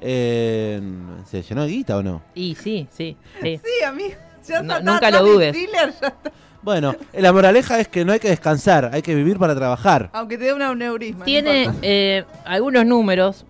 eh, 0.00 0.80
¿se 1.26 1.42
llenó 1.42 1.62
de 1.62 1.68
guita 1.68 1.96
o 1.98 2.02
no? 2.02 2.22
Y 2.34 2.54
sí, 2.54 2.88
sí, 2.90 3.16
sí. 3.42 3.60
Sí, 3.64 3.84
a 3.84 3.92
mí. 3.92 4.04
Ya 4.46 4.62
No- 4.62 4.74
está, 4.78 4.92
nunca 4.92 5.08
está 5.08 5.20
lo 5.22 5.26
dudes. 5.26 5.52
thriller, 5.52 5.92
ya 6.00 6.08
está. 6.08 6.30
Bueno, 6.62 6.94
la 7.14 7.32
moraleja 7.32 7.78
es 7.80 7.88
que 7.88 8.04
no 8.04 8.12
hay 8.12 8.18
que 8.20 8.28
descansar, 8.28 8.90
hay 8.92 9.00
que 9.02 9.14
vivir 9.14 9.38
para 9.38 9.54
trabajar. 9.54 10.10
Aunque 10.12 10.36
te 10.36 10.44
dé 10.44 10.52
un 10.54 10.78
neurisma. 10.78 11.24
Tiene 11.24 11.70
eh, 11.82 12.24
algunos 12.44 12.84
números, 12.84 13.46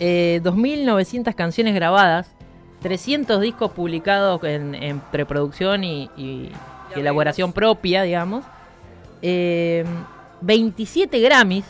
eh, 0.00 0.40
2.900 0.42 1.34
canciones 1.34 1.74
grabadas, 1.74 2.28
300 2.82 3.40
discos 3.40 3.70
publicados 3.72 4.42
en, 4.44 4.74
en 4.74 5.00
preproducción 5.00 5.82
y, 5.84 6.10
y- 6.16 6.50
y 6.94 7.00
elaboración 7.00 7.54
propia, 7.54 8.02
digamos, 8.02 8.44
eh, 9.22 9.84
27 10.42 11.20
Grammys, 11.20 11.64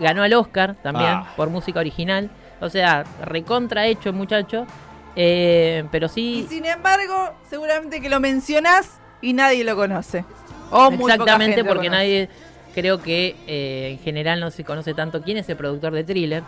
ganó 0.00 0.22
al 0.22 0.32
Oscar 0.34 0.76
también 0.82 1.10
Ah. 1.10 1.32
por 1.36 1.50
música 1.50 1.80
original, 1.80 2.30
o 2.62 2.70
sea, 2.70 3.04
recontra 3.24 3.86
hecho 3.86 4.12
muchacho, 4.12 4.66
eh, 5.16 5.84
pero 5.90 6.06
Y 6.06 6.10
sí... 6.10 6.46
sin 6.48 6.64
embargo, 6.64 7.34
seguramente 7.50 8.00
que 8.00 8.08
lo 8.08 8.20
mencionás 8.20 9.00
y 9.20 9.32
nadie 9.32 9.64
lo 9.64 9.74
conoce. 9.74 10.24
O 10.70 10.90
muy 10.90 10.98
poca 10.98 11.14
Exactamente, 11.14 11.56
gente 11.56 11.68
porque 11.68 11.90
nadie, 11.90 12.28
creo 12.72 13.02
que 13.02 13.36
eh, 13.48 13.90
en 13.90 13.98
general 13.98 14.38
no 14.38 14.50
se 14.52 14.62
conoce 14.62 14.94
tanto 14.94 15.22
quién 15.22 15.38
es 15.38 15.48
el 15.48 15.56
productor 15.56 15.92
de 15.92 16.04
Thriller, 16.04 16.44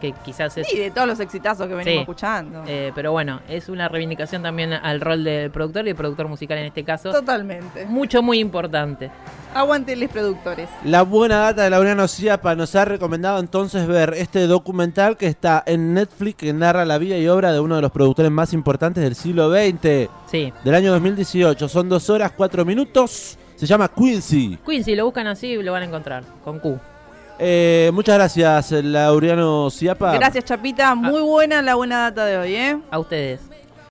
que 0.00 0.12
quizás 0.24 0.56
es... 0.58 0.66
Sí, 0.68 0.78
de 0.78 0.90
todos 0.90 1.06
los 1.08 1.20
exitazos 1.20 1.66
que 1.68 1.74
venimos 1.74 1.94
Sí. 1.94 1.98
escuchando. 2.00 2.62
eh, 2.66 2.92
pero 2.94 3.12
bueno, 3.12 3.40
es 3.48 3.68
una 3.68 3.88
reivindicación 3.88 4.42
también 4.42 4.72
al 4.72 5.00
rol 5.00 5.24
del 5.24 5.50
productor 5.50 5.86
y 5.86 5.90
el 5.90 5.96
productor 5.96 6.28
musical 6.28 6.58
en 6.58 6.66
este 6.66 6.84
caso. 6.84 7.12
Totalmente. 7.12 7.86
Mucho, 7.86 8.22
muy 8.22 8.38
importante. 8.40 9.10
Aguante 9.54 9.96
los 9.96 10.10
productores. 10.10 10.68
La 10.84 11.02
buena 11.02 11.38
data 11.38 11.62
de 11.62 11.70
Laureano 11.70 12.06
Ciapa 12.08 12.54
nos 12.54 12.74
ha 12.76 12.84
recomendado 12.84 13.38
entonces 13.40 13.86
ver 13.86 14.12
este 14.16 14.46
documental 14.46 15.16
que 15.16 15.26
está 15.28 15.62
en 15.66 15.94
Netflix 15.94 16.36
que 16.36 16.52
narra 16.52 16.84
la 16.84 16.98
vida 16.98 17.16
y 17.16 17.26
obra 17.28 17.52
de 17.52 17.60
uno 17.60 17.76
de 17.76 17.82
los 17.82 17.90
productores 17.90 18.30
más 18.30 18.52
importantes 18.52 19.02
del 19.02 19.14
siglo 19.14 19.50
XX, 19.50 20.10
Sí. 20.30 20.52
del 20.62 20.74
año 20.74 20.92
2018. 20.92 21.68
Son 21.68 21.88
dos 21.88 22.10
horas, 22.10 22.32
cuatro 22.36 22.64
minutos. 22.64 23.38
Se 23.56 23.64
llama 23.64 23.88
Quincy. 23.88 24.58
Si 24.84 24.94
lo 24.94 25.06
buscan 25.06 25.26
así, 25.28 25.56
lo 25.62 25.72
van 25.72 25.82
a 25.82 25.86
encontrar, 25.86 26.22
con 26.44 26.58
Q. 26.58 26.78
Eh, 27.38 27.90
muchas 27.92 28.16
gracias, 28.16 28.72
Laureano 28.84 29.70
Ciapa. 29.70 30.14
Gracias, 30.14 30.44
Chapita. 30.44 30.94
Muy 30.94 31.20
buena 31.20 31.60
la 31.62 31.74
buena 31.74 32.10
data 32.10 32.24
de 32.24 32.38
hoy, 32.38 32.54
¿eh? 32.54 32.78
A 32.90 32.98
ustedes. 32.98 33.40